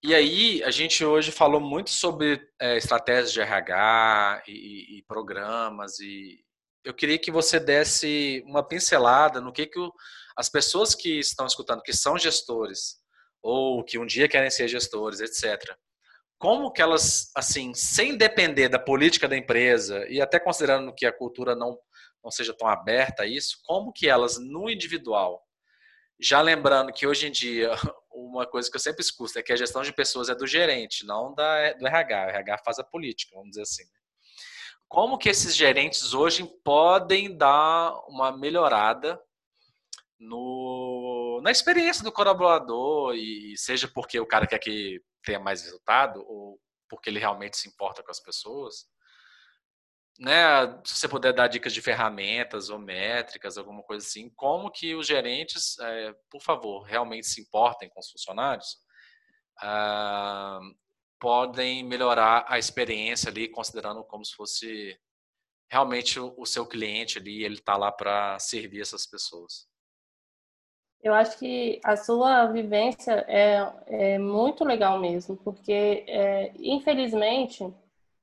[0.00, 5.98] E aí, a gente hoje falou muito sobre é, estratégias de RH e, e, programas,
[5.98, 6.38] e
[6.84, 9.92] eu queria que você desse uma pincelada no que, que o,
[10.36, 13.00] as pessoas que estão escutando, que são gestores,
[13.42, 15.76] ou que um dia querem ser gestores, etc.,
[16.38, 21.12] como que elas, assim, sem depender da política da empresa, e até considerando que a
[21.12, 21.76] cultura não,
[22.22, 25.42] não seja tão aberta a isso, como que elas, no individual,
[26.20, 27.70] já lembrando que hoje em dia
[28.10, 31.06] uma coisa que eu sempre escuto é que a gestão de pessoas é do gerente,
[31.06, 32.26] não da, do RH.
[32.26, 33.84] O RH faz a política, vamos dizer assim.
[33.84, 33.90] Né?
[34.88, 39.20] Como que esses gerentes hoje podem dar uma melhorada
[40.18, 46.24] no, na experiência do colaborador, e seja porque o cara quer que tenha mais resultado,
[46.26, 46.58] ou
[46.88, 48.86] porque ele realmente se importa com as pessoas,
[50.18, 54.94] né, se você puder dar dicas de ferramentas ou métricas, alguma coisa assim, como que
[54.94, 58.78] os gerentes, é, por favor, realmente se importem com os funcionários,
[59.60, 60.58] ah,
[61.20, 64.98] podem melhorar a experiência ali, considerando como se fosse
[65.70, 69.68] realmente o, o seu cliente ali, ele está lá para servir essas pessoas.
[71.00, 77.62] Eu acho que a sua vivência é, é muito legal mesmo, porque é, infelizmente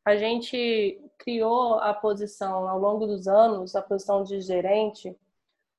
[0.03, 5.15] a gente criou a posição ao longo dos anos, a posição de gerente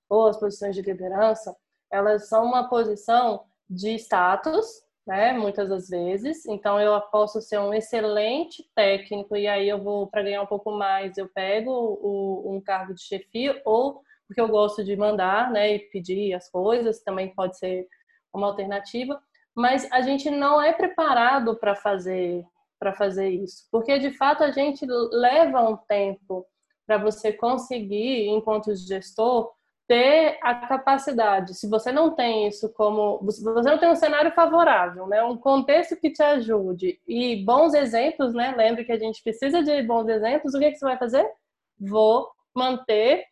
[0.08, 1.56] ou as posições de liderança,
[1.90, 4.66] elas são uma posição de status,
[5.06, 5.32] né?
[5.32, 6.46] Muitas das vezes.
[6.46, 10.70] Então eu posso ser um excelente técnico e aí eu vou para ganhar um pouco
[10.72, 15.74] mais, eu pego o, um cargo de chefia ou porque eu gosto de mandar, né,
[15.74, 17.86] e pedir as coisas, também pode ser
[18.32, 19.20] uma alternativa,
[19.54, 22.44] mas a gente não é preparado para fazer
[22.78, 23.66] para fazer isso.
[23.70, 26.46] Porque, de fato, a gente leva um tempo
[26.86, 29.52] para você conseguir, enquanto gestor,
[29.88, 31.54] ter a capacidade.
[31.54, 33.18] Se você não tem isso como.
[33.22, 35.22] Você não tem um cenário favorável, né?
[35.22, 38.54] um contexto que te ajude e bons exemplos, né?
[38.56, 40.54] Lembre que a gente precisa de bons exemplos.
[40.54, 41.28] O que, é que você vai fazer?
[41.78, 43.24] Vou manter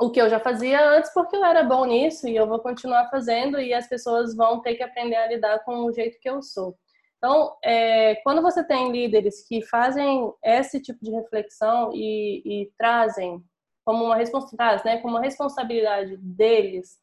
[0.00, 3.08] o que eu já fazia antes porque eu era bom nisso e eu vou continuar
[3.08, 6.42] fazendo e as pessoas vão ter que aprender a lidar com o jeito que eu
[6.42, 6.76] sou.
[7.24, 13.40] Então, é, quando você tem líderes que fazem esse tipo de reflexão e, e trazem
[13.84, 16.98] como uma responsabilidade, né, como uma responsabilidade deles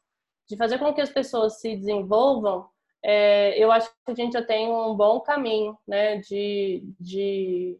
[0.46, 2.68] de fazer com que as pessoas se desenvolvam,
[3.02, 7.78] é, eu acho que a gente já tem um bom caminho, né, de, de,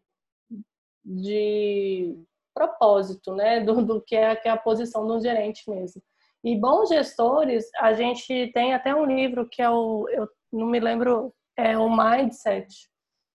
[1.05, 2.25] de
[2.55, 6.03] propósito, né, do, do que, é, que é a posição do gerente mesmo.
[6.43, 10.81] E bons gestores, a gente tem até um livro que é o, eu não me
[10.81, 12.89] lembro é o mindset,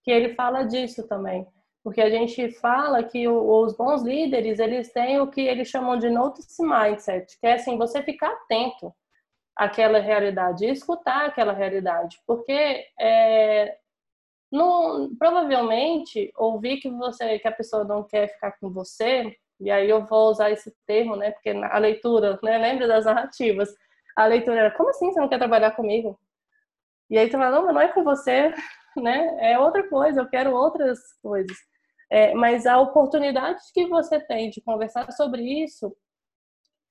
[0.03, 1.47] que ele fala disso também.
[1.83, 6.09] Porque a gente fala que os bons líderes, eles têm o que eles chamam de
[6.09, 8.91] notice mindset, que é assim, você ficar atento
[9.55, 12.19] àquela realidade, escutar aquela realidade.
[12.25, 13.77] Porque é,
[15.19, 20.05] provavelmente ouvir que você que a pessoa não quer ficar com você, e aí eu
[20.05, 21.31] vou usar esse termo, né?
[21.31, 22.57] Porque a leitura, né?
[22.57, 23.69] Lembra das narrativas?
[24.15, 26.19] A leitura era, como assim você não quer trabalhar comigo?
[27.09, 28.53] E aí tu fala, não, mas não é com você,
[28.97, 29.37] né?
[29.39, 31.55] É outra coisa, eu quero outras coisas.
[32.09, 35.95] É, mas a oportunidade que você tem de conversar sobre isso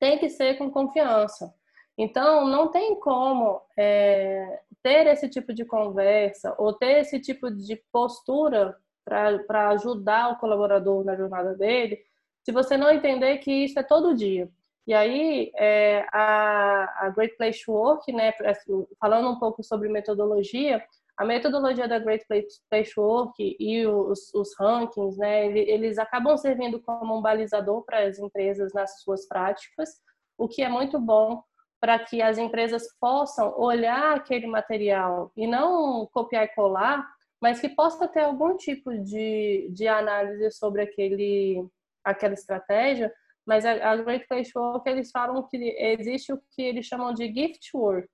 [0.00, 1.52] tem que ser com confiança.
[1.96, 7.76] Então, não tem como é, ter esse tipo de conversa ou ter esse tipo de
[7.92, 11.98] postura para ajudar o colaborador na jornada dele,
[12.42, 14.50] se você não entender que isso é todo dia.
[14.86, 19.88] E aí, é, a, a Great Place to Work, né, assim, falando um pouco sobre
[19.88, 20.84] metodologia,
[21.16, 26.80] a metodologia da Great Place to Work e os, os rankings, né, eles acabam servindo
[26.82, 29.88] como um balizador para as empresas nas suas práticas,
[30.36, 31.42] o que é muito bom
[31.80, 37.06] para que as empresas possam olhar aquele material e não copiar e colar,
[37.40, 41.62] mas que possa ter algum tipo de, de análise sobre aquele,
[42.02, 43.12] aquela estratégia,
[43.46, 47.26] mas a, a Great Place Work, eles falam que existe o que eles chamam de
[47.26, 48.08] gift work,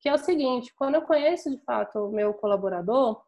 [0.00, 3.22] que é o seguinte, quando eu conheço de fato o meu colaborador,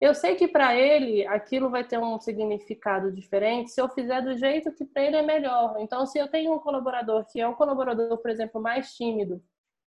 [0.00, 4.36] eu sei que para ele aquilo vai ter um significado diferente se eu fizer do
[4.36, 5.76] jeito que para ele é melhor.
[5.78, 9.40] Então, se eu tenho um colaborador que é um colaborador, por exemplo, mais tímido,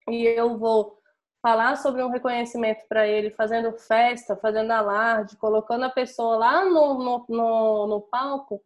[0.08, 0.98] e eu vou
[1.40, 6.94] falar sobre um reconhecimento para ele, fazendo festa, fazendo alarde, colocando a pessoa lá no,
[6.94, 8.62] no, no, no palco,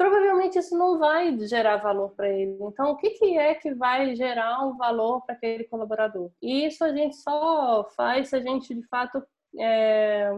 [0.00, 2.56] provavelmente isso não vai gerar valor para ele.
[2.62, 6.30] Então, o que, que é que vai gerar um valor para aquele colaborador?
[6.40, 9.22] E isso a gente só faz se a gente, de fato,
[9.58, 10.32] é,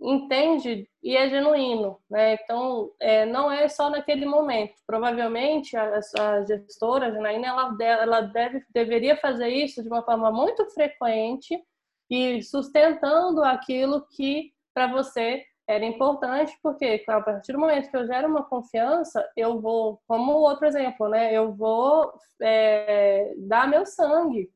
[0.00, 2.34] entende e é genuíno, né?
[2.34, 4.74] Então, é, não é só naquele momento.
[4.86, 10.30] Provavelmente a, a gestora, a Janaína, ela, ela deve, deveria fazer isso de uma forma
[10.30, 11.60] muito frequente
[12.08, 18.04] e sustentando aquilo que para você era importante, porque a partir do momento que eu
[18.04, 21.32] gero uma confiança, eu vou, como outro exemplo, né?
[21.32, 22.12] Eu vou
[22.42, 24.50] é, dar meu sangue,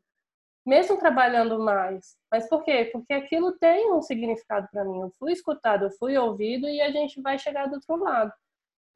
[0.67, 2.17] mesmo trabalhando mais.
[2.33, 2.91] Mas por quê?
[2.93, 5.03] Porque aquilo tem um significado para mim.
[5.03, 8.33] Eu fui escutado, eu fui ouvido e a gente vai chegar do outro lado.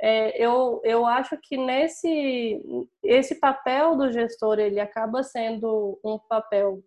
[0.01, 2.61] É, eu, eu acho que nesse
[3.03, 6.83] esse papel do gestor ele acaba sendo um papel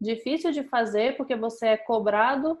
[0.00, 2.58] difícil de fazer porque você é cobrado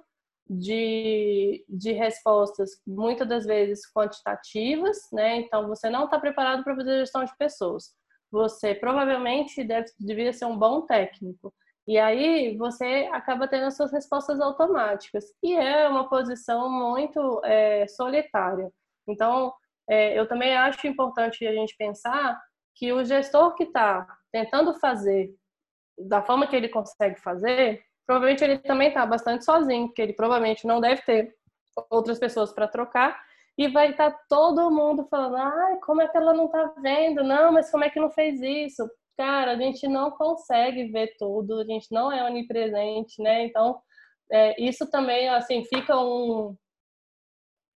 [0.48, 5.38] de, de respostas muitas das vezes quantitativas, né?
[5.38, 7.94] Então você não está preparado para fazer gestão de pessoas
[8.30, 11.54] você provavelmente deve, devia ser um bom técnico.
[11.86, 15.24] E aí você acaba tendo as suas respostas automáticas.
[15.42, 18.70] E é uma posição muito é, solitária.
[19.08, 19.54] Então,
[19.88, 22.38] é, eu também acho importante a gente pensar
[22.74, 25.34] que o gestor que está tentando fazer
[25.98, 30.66] da forma que ele consegue fazer, provavelmente ele também está bastante sozinho, porque ele provavelmente
[30.66, 31.34] não deve ter
[31.90, 33.20] outras pessoas para trocar
[33.58, 37.22] e vai estar tá todo mundo falando: ai, como é que ela não tá vendo?
[37.24, 38.88] Não, mas como é que não fez isso?
[39.16, 43.46] Cara, a gente não consegue ver tudo, a gente não é onipresente, né?
[43.46, 43.80] Então,
[44.30, 46.54] é, isso também, assim, fica um,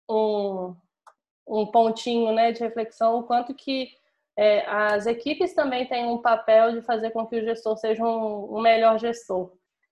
[0.09, 0.75] um,
[1.47, 3.89] um pontinho né, de reflexão, o quanto que
[4.37, 8.57] é, as equipes também têm um papel de fazer com que o gestor seja um,
[8.57, 9.51] um melhor gestor.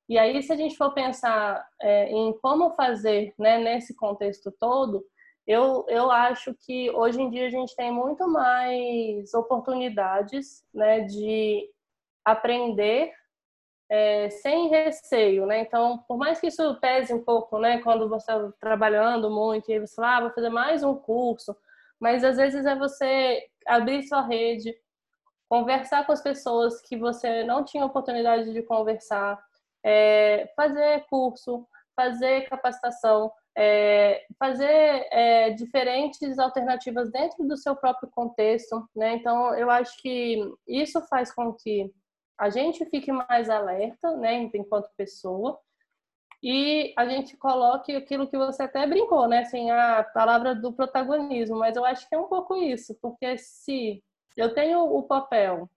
[0.09, 5.05] E aí, se a gente for pensar é, em como fazer né, nesse contexto todo,
[5.45, 11.69] eu, eu acho que hoje em dia a gente tem muito mais oportunidades né, de
[12.25, 13.13] aprender
[13.89, 15.61] é, sem receio, né?
[15.61, 17.79] Então, por mais que isso pese um pouco, né?
[17.79, 21.55] Quando você está trabalhando muito e você fala, ah, vou fazer mais um curso,
[21.99, 24.75] mas às vezes é você abrir sua rede,
[25.49, 29.41] conversar com as pessoas que você não tinha oportunidade de conversar,
[29.87, 31.65] é, fazer curso,
[31.95, 39.15] fazer capacitação, é, fazer é, diferentes alternativas dentro do seu próprio contexto, né?
[39.15, 41.89] Então, eu acho que isso faz com que
[42.37, 45.57] a gente fique mais alerta, né, enquanto pessoa,
[46.43, 51.57] e a gente coloque aquilo que você até brincou, né, assim, a palavra do protagonismo,
[51.57, 54.03] mas eu acho que é um pouco isso, porque se
[54.35, 55.67] eu tenho o papel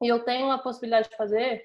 [0.00, 1.64] e eu tenho a possibilidade de fazer,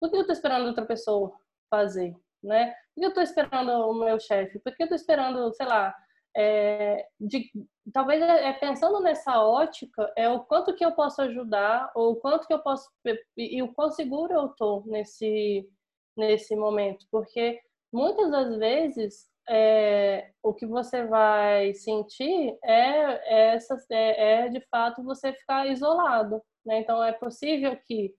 [0.00, 1.32] por que eu estou esperando outra pessoa
[1.70, 2.14] fazer?
[2.46, 2.74] né?
[2.94, 4.58] Por que eu estou esperando o meu chefe?
[4.60, 5.94] Por que eu estou esperando, sei lá,
[6.36, 7.50] é, de,
[7.92, 12.16] talvez é, é, pensando nessa ótica, é o quanto que eu posso ajudar, ou o
[12.16, 12.88] quanto que eu posso,
[13.36, 15.68] e, e o quão seguro eu estou nesse,
[16.16, 17.60] nesse momento, porque
[17.92, 24.60] muitas das vezes é, o que você vai sentir é, é, essa, é, é, de
[24.70, 26.42] fato você ficar isolado.
[26.64, 26.80] Né?
[26.80, 28.12] Então é possível que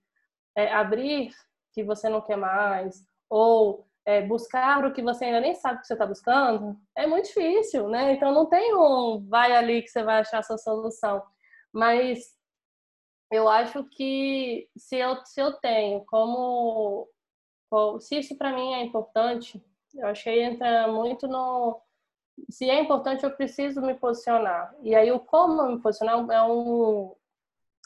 [0.56, 1.32] é, abrir
[1.78, 5.86] que você não quer mais, ou é, buscar o que você ainda nem sabe que
[5.86, 8.14] você está buscando, é muito difícil, né?
[8.14, 11.22] Então não tem um vai ali que você vai achar a sua solução.
[11.72, 12.36] Mas
[13.32, 17.08] eu acho que se eu, se eu tenho como.
[18.00, 19.64] Se isso para mim é importante,
[19.94, 21.80] eu acho que aí entra muito no.
[22.50, 24.74] Se é importante, eu preciso me posicionar.
[24.82, 27.16] E aí o como me posicionar é um.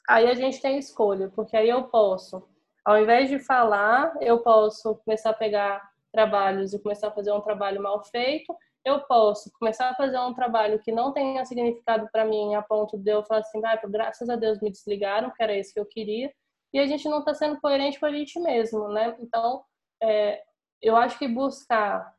[0.07, 2.47] Aí a gente tem escolha, porque aí eu posso,
[2.91, 7.41] ao invés de falar, eu posso começar a pegar trabalhos e começar a fazer um
[7.41, 12.25] trabalho mal feito, eu posso começar a fazer um trabalho que não tenha significado para
[12.25, 15.57] mim a ponto de eu falar assim, ah, graças a Deus me desligaram, que era
[15.57, 16.33] isso que eu queria,
[16.73, 19.15] e a gente não está sendo coerente com a gente mesmo, né?
[19.19, 19.63] Então,
[20.01, 20.41] é,
[20.81, 22.13] eu acho que buscar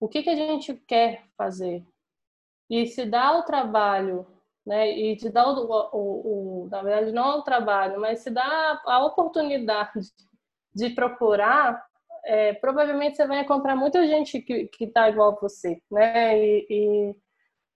[0.00, 1.84] o que, que a gente quer fazer
[2.68, 4.26] e se dá o trabalho,
[4.66, 4.90] né?
[4.90, 9.04] E te dá o, o, o, na verdade não o trabalho, mas se dá a
[9.04, 10.00] oportunidade
[10.74, 11.84] de procurar
[12.24, 16.38] é, provavelmente você vai encontrar muita gente que está igual a você, né?
[16.38, 17.16] E, e,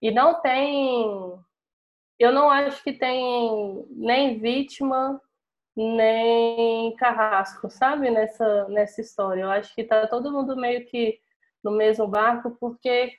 [0.03, 1.07] E não tem.
[2.18, 5.20] Eu não acho que tem nem vítima,
[5.76, 8.11] nem carrasco, sabe?
[8.11, 9.43] Nessa, nessa história.
[9.43, 11.20] Eu acho que tá todo mundo meio que
[11.62, 13.14] no mesmo barco, porque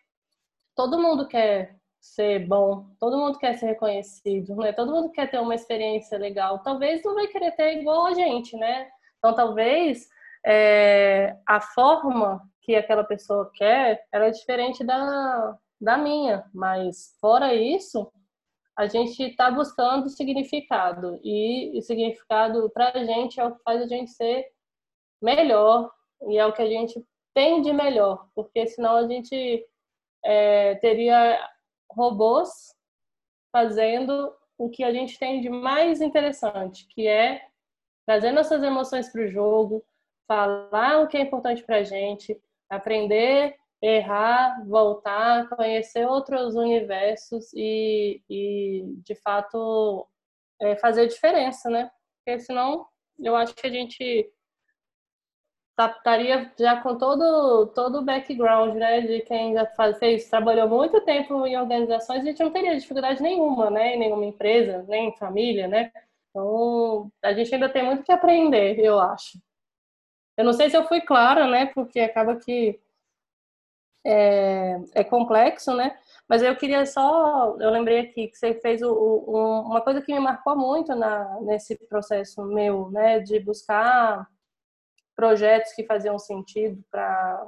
[0.76, 1.76] todo mundo quer
[2.06, 4.72] ser bom, todo mundo quer ser reconhecido, né?
[4.72, 6.60] Todo mundo quer ter uma experiência legal.
[6.60, 8.88] Talvez não vai querer ter igual a gente, né?
[9.18, 10.08] Então, talvez
[10.46, 17.56] é, a forma que aquela pessoa quer era é diferente da, da minha, mas fora
[17.56, 18.12] isso,
[18.78, 23.82] a gente está buscando significado e o significado para a gente é o que faz
[23.82, 24.46] a gente ser
[25.22, 25.92] melhor
[26.30, 27.04] e é o que a gente
[27.34, 29.66] tem de melhor, porque senão a gente
[30.24, 31.40] é, teria
[31.90, 32.50] robôs
[33.52, 37.46] fazendo o que a gente tem de mais interessante, que é
[38.06, 39.84] trazer nossas emoções para o jogo,
[40.28, 48.22] falar o que é importante para a gente, aprender, errar, voltar, conhecer outros universos e,
[48.30, 50.08] e de fato,
[50.62, 51.92] é, fazer diferença, né?
[52.18, 52.88] Porque senão
[53.20, 54.30] eu acho que a gente
[55.78, 61.02] estaria já com todo todo o background, né, de quem já faz, fez, trabalhou muito
[61.02, 65.18] tempo em organizações, a gente não teria dificuldade nenhuma, né, em nenhuma empresa, nem em
[65.18, 65.92] família, né?
[66.30, 69.40] Então, a gente ainda tem muito que aprender, eu acho.
[70.38, 72.80] Eu não sei se eu fui clara, né, porque acaba que
[74.06, 75.98] é, é complexo, né?
[76.28, 80.14] Mas eu queria só, eu lembrei aqui que você fez o, o, uma coisa que
[80.14, 84.28] me marcou muito na, nesse processo meu, né, de buscar
[85.16, 87.46] projetos que faziam sentido para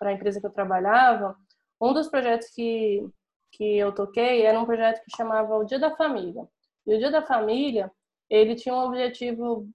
[0.00, 1.36] a empresa que eu trabalhava,
[1.80, 3.06] um dos projetos que,
[3.52, 6.48] que eu toquei era um projeto que chamava o Dia da Família.
[6.86, 7.90] E o Dia da Família,
[8.30, 9.68] ele tinha um objetivo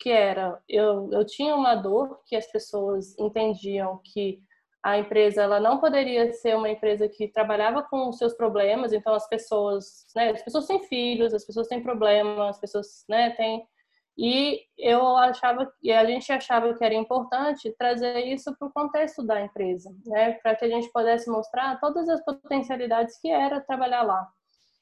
[0.00, 4.42] que era, eu, eu tinha uma dor que as pessoas entendiam que
[4.82, 9.12] a empresa ela não poderia ser uma empresa que trabalhava com os seus problemas, então
[9.12, 13.66] as pessoas, né, as pessoas têm filhos, as pessoas têm problemas, as pessoas, né, têm
[14.18, 19.24] e eu achava, e a gente achava que era importante trazer isso para o contexto
[19.24, 20.32] da empresa, né?
[20.42, 24.28] Para que a gente pudesse mostrar todas as potencialidades que era trabalhar lá.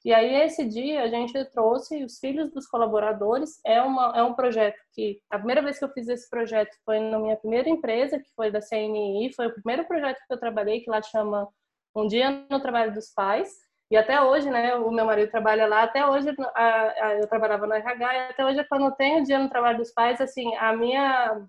[0.06, 3.60] E aí esse dia a gente trouxe os filhos dos colaboradores.
[3.66, 6.98] É uma é um projeto que a primeira vez que eu fiz esse projeto foi
[6.98, 10.80] na minha primeira empresa, que foi da CNI, foi o primeiro projeto que eu trabalhei
[10.80, 11.46] que lá chama
[11.94, 13.50] Um Dia no Trabalho dos Pais.
[13.90, 17.66] E até hoje, né, o meu marido trabalha lá, até hoje a, a, eu trabalhava
[17.66, 20.76] no RH, e até hoje quando tem o dia no trabalho dos pais, assim, a
[20.76, 21.46] minha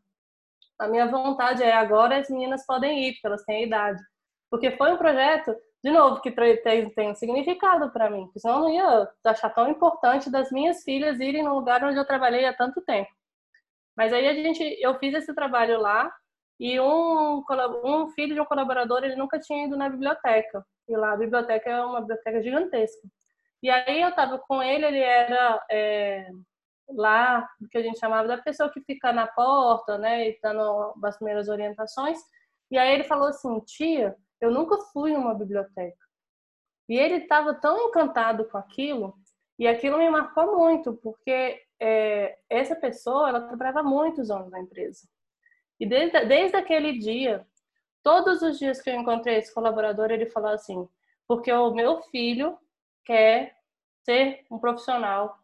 [0.80, 4.04] a minha vontade é agora as meninas podem ir, porque elas têm a idade.
[4.50, 8.58] Porque foi um projeto, de novo, que tem, tem um significado para mim, porque senão
[8.58, 12.46] eu não ia achar tão importante das minhas filhas irem no lugar onde eu trabalhei
[12.46, 13.10] há tanto tempo.
[13.96, 16.12] Mas aí a gente, eu fiz esse trabalho lá,
[16.60, 17.44] e um,
[17.84, 20.66] um filho de um colaborador, ele nunca tinha ido na biblioteca.
[20.88, 23.08] E lá a biblioteca é uma biblioteca gigantesca.
[23.62, 26.30] E aí eu estava com ele, ele era é,
[26.90, 31.18] lá, que a gente chamava da pessoa que fica na porta, né, e dando as
[31.18, 32.20] primeiras orientações.
[32.72, 35.98] E aí ele falou assim, tia, eu nunca fui em uma biblioteca.
[36.88, 39.14] E ele estava tão encantado com aquilo,
[39.60, 45.08] e aquilo me marcou muito, porque é, essa pessoa, ela trabalhava muitos anos na empresa.
[45.80, 47.46] E desde, desde aquele dia,
[48.08, 50.88] todos os dias que eu encontrei esse colaborador, ele falou assim:
[51.28, 52.58] porque o meu filho
[53.04, 53.54] quer
[54.06, 55.38] ser um profissional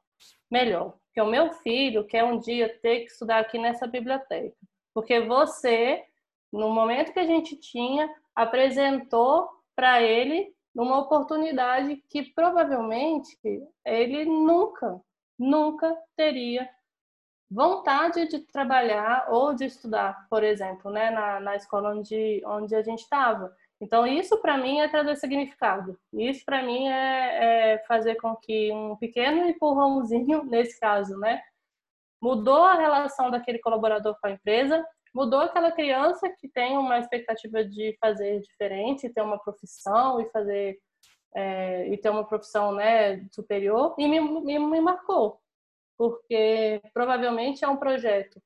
[0.49, 0.93] melhor.
[1.07, 4.55] Porque o meu filho quer um dia ter que estudar aqui nessa biblioteca.
[4.93, 6.05] Porque você,
[6.53, 13.37] no momento que a gente tinha, apresentou para ele uma oportunidade que provavelmente
[13.85, 15.01] ele nunca,
[15.37, 16.69] nunca teria
[17.53, 22.81] vontade de trabalhar ou de estudar, por exemplo, né, na, na escola onde, onde a
[22.81, 23.53] gente estava.
[23.79, 25.97] Então, isso para mim é trazer significado.
[26.13, 31.41] Isso para mim é, é, fazer com que um pequeno empurrãozinho, nesse caso, né,
[32.21, 37.63] mudou a relação daquele colaborador com a empresa, mudou aquela criança que tem uma expectativa
[37.63, 40.77] de fazer diferente, ter uma profissão e fazer
[41.35, 45.42] é, e ter uma profissão né, superior e me, me, me marcou
[45.97, 48.41] porque provavelmente é um projeto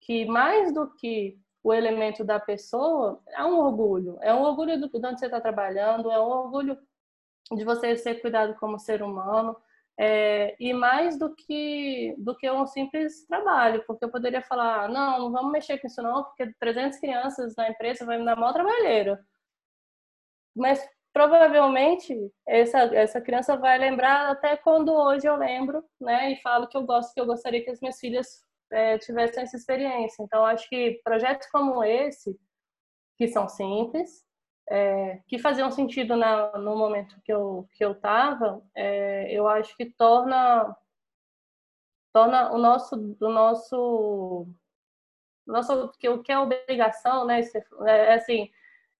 [0.00, 4.88] que mais do que o elemento da pessoa é um orgulho, é um orgulho do
[4.88, 6.78] de onde você está trabalhando, é um orgulho
[7.52, 9.56] de você ser cuidado como ser humano,
[9.98, 15.18] é, e mais do que do que um simples trabalho, porque eu poderia falar, não,
[15.20, 18.52] não vamos mexer com isso não, porque 300 crianças na empresa vai me dar mal
[18.52, 19.16] trabalheiro.
[20.54, 22.12] Mas provavelmente
[22.44, 26.32] essa, essa criança vai lembrar até quando hoje eu lembro, né?
[26.32, 29.56] E falo que eu gosto, que eu gostaria que as minhas filhas é, tivessem essa
[29.56, 30.24] experiência.
[30.24, 32.36] Então, acho que projetos como esse,
[33.16, 34.24] que são simples,
[34.68, 39.76] é, que faziam sentido na, no momento que eu que eu estava, é, eu acho
[39.76, 40.76] que torna
[42.12, 44.48] torna o nosso do nosso
[45.46, 47.40] nosso que o que é obrigação, né?
[47.86, 48.50] É, assim,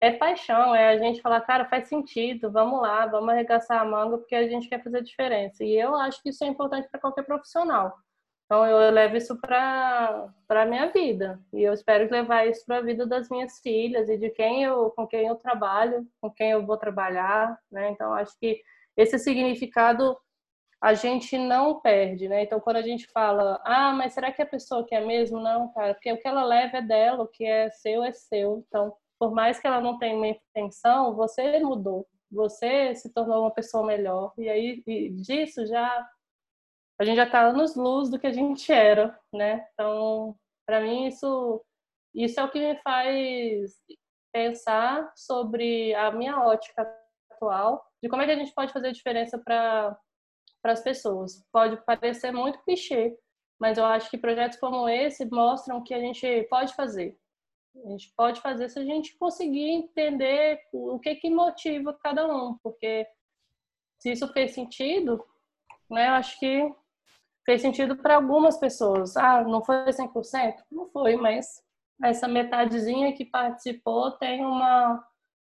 [0.05, 4.19] é paixão, é a gente falar, cara, faz sentido, vamos lá, vamos arregaçar a manga
[4.19, 5.65] porque a gente quer fazer diferença.
[5.65, 7.97] E eu acho que isso é importante para qualquer profissional.
[8.45, 12.83] Então eu levo isso para a minha vida e eu espero levar isso para a
[12.83, 16.67] vida das minhas filhas e de quem eu com quem eu trabalho, com quem eu
[16.67, 17.91] vou trabalhar, né?
[17.91, 18.61] Então acho que
[18.97, 20.17] esse significado
[20.83, 22.43] a gente não perde, né?
[22.43, 25.41] Então quando a gente fala, ah, mas será que a pessoa quer mesmo?
[25.41, 28.63] Não, cara, porque o que ela leva é dela, o que é seu é seu.
[28.69, 33.51] Então por mais que ela não tenha uma intenção, você mudou, você se tornou uma
[33.55, 36.09] pessoa melhor e aí e disso já
[37.01, 39.67] a gente já está anos luz do que a gente era, né?
[39.73, 40.37] Então,
[40.67, 41.65] para mim isso
[42.15, 43.73] isso é o que me faz
[44.33, 46.83] pensar sobre a minha ótica
[47.33, 49.97] atual, de como é que a gente pode fazer diferença para
[50.63, 51.45] para as pessoas.
[51.53, 53.15] Pode parecer muito clichê,
[53.61, 57.19] mas eu acho que projetos como esse mostram que a gente pode fazer.
[57.77, 62.57] A gente pode fazer se a gente conseguir entender o que que motiva cada um,
[62.63, 63.07] porque
[63.99, 65.25] se isso fez sentido,
[65.91, 66.09] né?
[66.09, 66.73] Eu acho que
[67.45, 69.17] fez sentido para algumas pessoas.
[69.17, 70.57] Ah, não foi 100%?
[70.71, 71.63] Não foi, mas
[72.03, 75.05] essa metadezinha que participou tem uma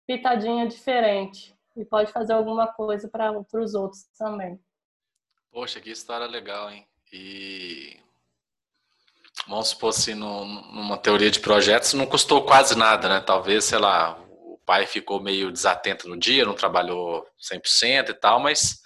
[0.06, 4.60] pitadinha diferente e pode fazer alguma coisa para os outros também.
[5.50, 6.86] Poxa, que história legal, hein?
[7.12, 8.01] E
[9.46, 13.20] vamos supor assim, no, numa teoria de projetos, não custou quase nada, né?
[13.20, 18.40] Talvez, sei lá, o pai ficou meio desatento no dia, não trabalhou 100% e tal,
[18.40, 18.80] mas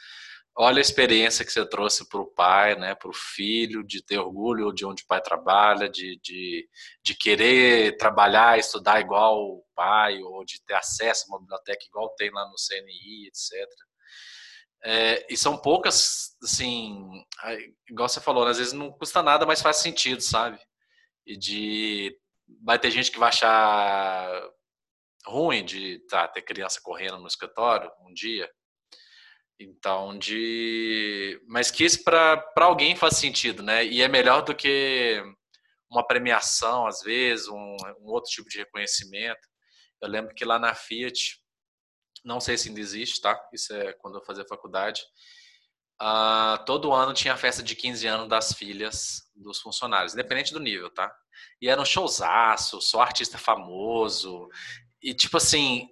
[0.56, 4.18] olha a experiência que você trouxe para o pai, né, para o filho, de ter
[4.18, 6.66] orgulho de onde o pai trabalha, de, de,
[7.04, 12.08] de querer trabalhar, estudar igual o pai, ou de ter acesso a uma biblioteca igual
[12.16, 13.68] tem lá no CNI, etc.
[14.84, 17.08] É, e são poucas, assim,
[17.88, 20.58] igual você falou, né, às vezes não custa nada, mas faz sentido, sabe?
[21.26, 22.16] E de.
[22.62, 24.48] Vai ter gente que vai achar
[25.26, 28.48] ruim de tá, ter criança correndo no escritório um dia,
[29.58, 31.40] então, de.
[31.48, 33.84] Mas que isso para alguém faz sentido, né?
[33.84, 35.22] E é melhor do que
[35.90, 39.40] uma premiação, às vezes, um, um, outro tipo de reconhecimento.
[40.02, 41.40] Eu lembro que lá na Fiat,
[42.26, 43.40] não sei se ainda existe, tá?
[43.52, 45.02] Isso é quando eu fazia faculdade.
[46.02, 50.60] Uh, todo ano tinha a festa de 15 anos das filhas dos funcionários, independente do
[50.60, 51.10] nível, tá?
[51.62, 54.48] E era um showzaço, só artista famoso.
[55.00, 55.88] E, tipo assim,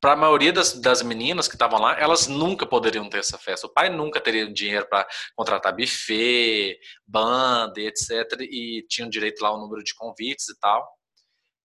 [0.00, 3.66] para a maioria das, das meninas que estavam lá, elas nunca poderiam ter essa festa.
[3.66, 5.06] O pai nunca teria dinheiro para
[5.36, 8.40] contratar buffet, banda, etc.
[8.40, 10.86] E tinham direito lá ao número de convites e tal.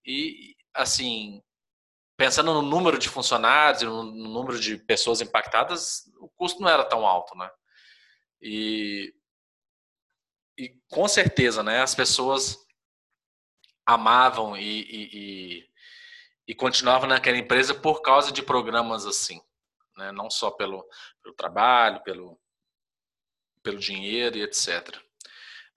[0.06, 1.42] E, assim,
[2.16, 7.06] pensando no número de funcionários, no, número de pessoas impactadas, o custo não era tão
[7.06, 7.50] alto, né?
[8.40, 9.14] E,
[10.58, 12.58] e com certeza, né, as pessoas
[13.86, 15.70] amavam e, e, e
[16.46, 19.40] e continuava naquela empresa por causa de programas assim,
[19.96, 20.12] né?
[20.12, 20.86] não só pelo,
[21.22, 22.40] pelo trabalho, pelo,
[23.62, 24.96] pelo dinheiro e etc.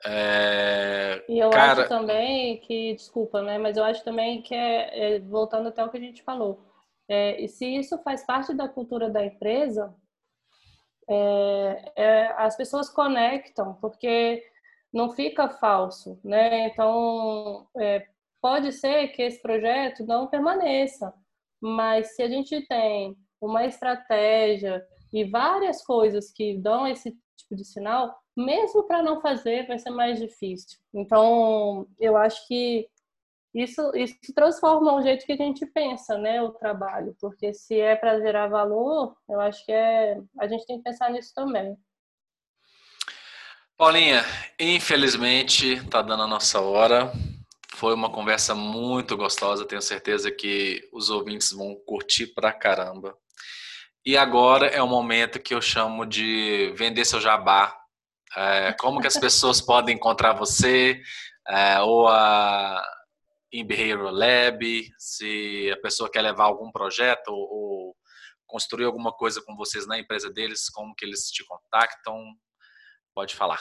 [0.06, 1.82] É, e eu cara...
[1.82, 3.58] acho também que, desculpa, né?
[3.58, 6.66] Mas eu acho também que é, é voltando até o que a gente falou.
[7.08, 9.94] É, e se isso faz parte da cultura da empresa,
[11.10, 14.44] é, é, as pessoas conectam, porque
[14.94, 16.68] não fica falso, né?
[16.68, 18.08] Então, é,
[18.42, 21.14] Pode ser que esse projeto não permaneça,
[21.62, 27.66] mas se a gente tem uma estratégia e várias coisas que dão esse tipo de
[27.66, 30.80] sinal, mesmo para não fazer, vai ser mais difícil.
[30.94, 32.90] Então, eu acho que
[33.54, 37.96] isso, isso transforma o jeito que a gente pensa, né, o trabalho, porque se é
[37.96, 41.76] para gerar valor, eu acho que é, a gente tem que pensar nisso também.
[43.76, 44.24] Paulinha,
[44.60, 47.14] infelizmente está dando a nossa hora.
[47.76, 53.16] Foi uma conversa muito gostosa, tenho certeza que os ouvintes vão curtir pra caramba.
[54.06, 57.79] E agora é o momento que eu chamo de vender seu jabá.
[58.38, 61.02] É, como que as pessoas podem encontrar você,
[61.48, 62.82] é, ou a
[63.52, 64.64] Behavioral Lab,
[64.98, 67.96] se a pessoa quer levar algum projeto ou, ou
[68.46, 72.34] construir alguma coisa com vocês na empresa deles, como que eles te contactam,
[73.16, 73.60] pode falar.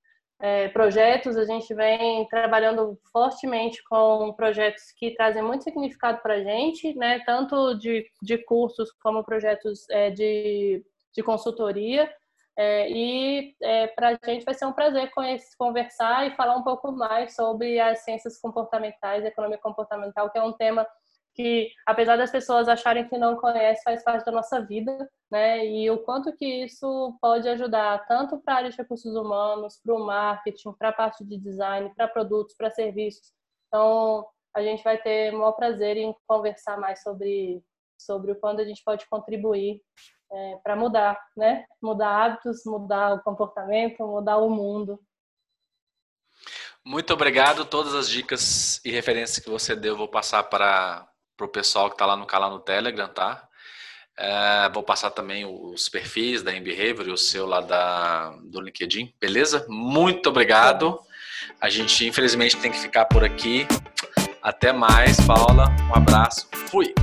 [0.41, 6.43] é, projetos, a gente vem trabalhando fortemente com projetos que trazem muito significado para a
[6.43, 7.21] gente, né?
[7.25, 10.85] tanto de, de cursos como projetos é, de,
[11.15, 12.11] de consultoria.
[12.59, 15.11] É, e é, para a gente vai ser um prazer
[15.59, 20.55] conversar e falar um pouco mais sobre as ciências comportamentais, economia comportamental, que é um
[20.55, 20.87] tema
[21.35, 25.67] que, apesar das pessoas acharem que não conhecem, faz parte da nossa vida, né?
[25.67, 29.95] E o quanto que isso pode ajudar tanto para a área de recursos humanos, para
[29.95, 33.33] o marketing, para a parte de design, para produtos, para serviços.
[33.69, 37.63] Então, a gente vai ter o maior prazer em conversar mais sobre,
[37.99, 39.83] sobre o quanto a gente pode contribuir
[40.33, 41.65] é, para mudar, né?
[41.83, 45.01] Mudar hábitos, mudar o comportamento, mudar o mundo.
[46.85, 47.65] Muito obrigado.
[47.65, 51.07] Todas as dicas e referências que você deu, eu vou passar para
[51.41, 53.47] o pessoal que está lá no canal no Telegram, tá?
[54.19, 59.13] É, vou passar também os perfis da Behavior e o seu lá da, do LinkedIn,
[59.21, 59.67] beleza?
[59.69, 60.99] Muito obrigado.
[61.61, 63.67] A gente, infelizmente, tem que ficar por aqui.
[64.43, 65.67] Até mais, Paula.
[65.91, 66.49] Um abraço.
[66.71, 66.95] Fui.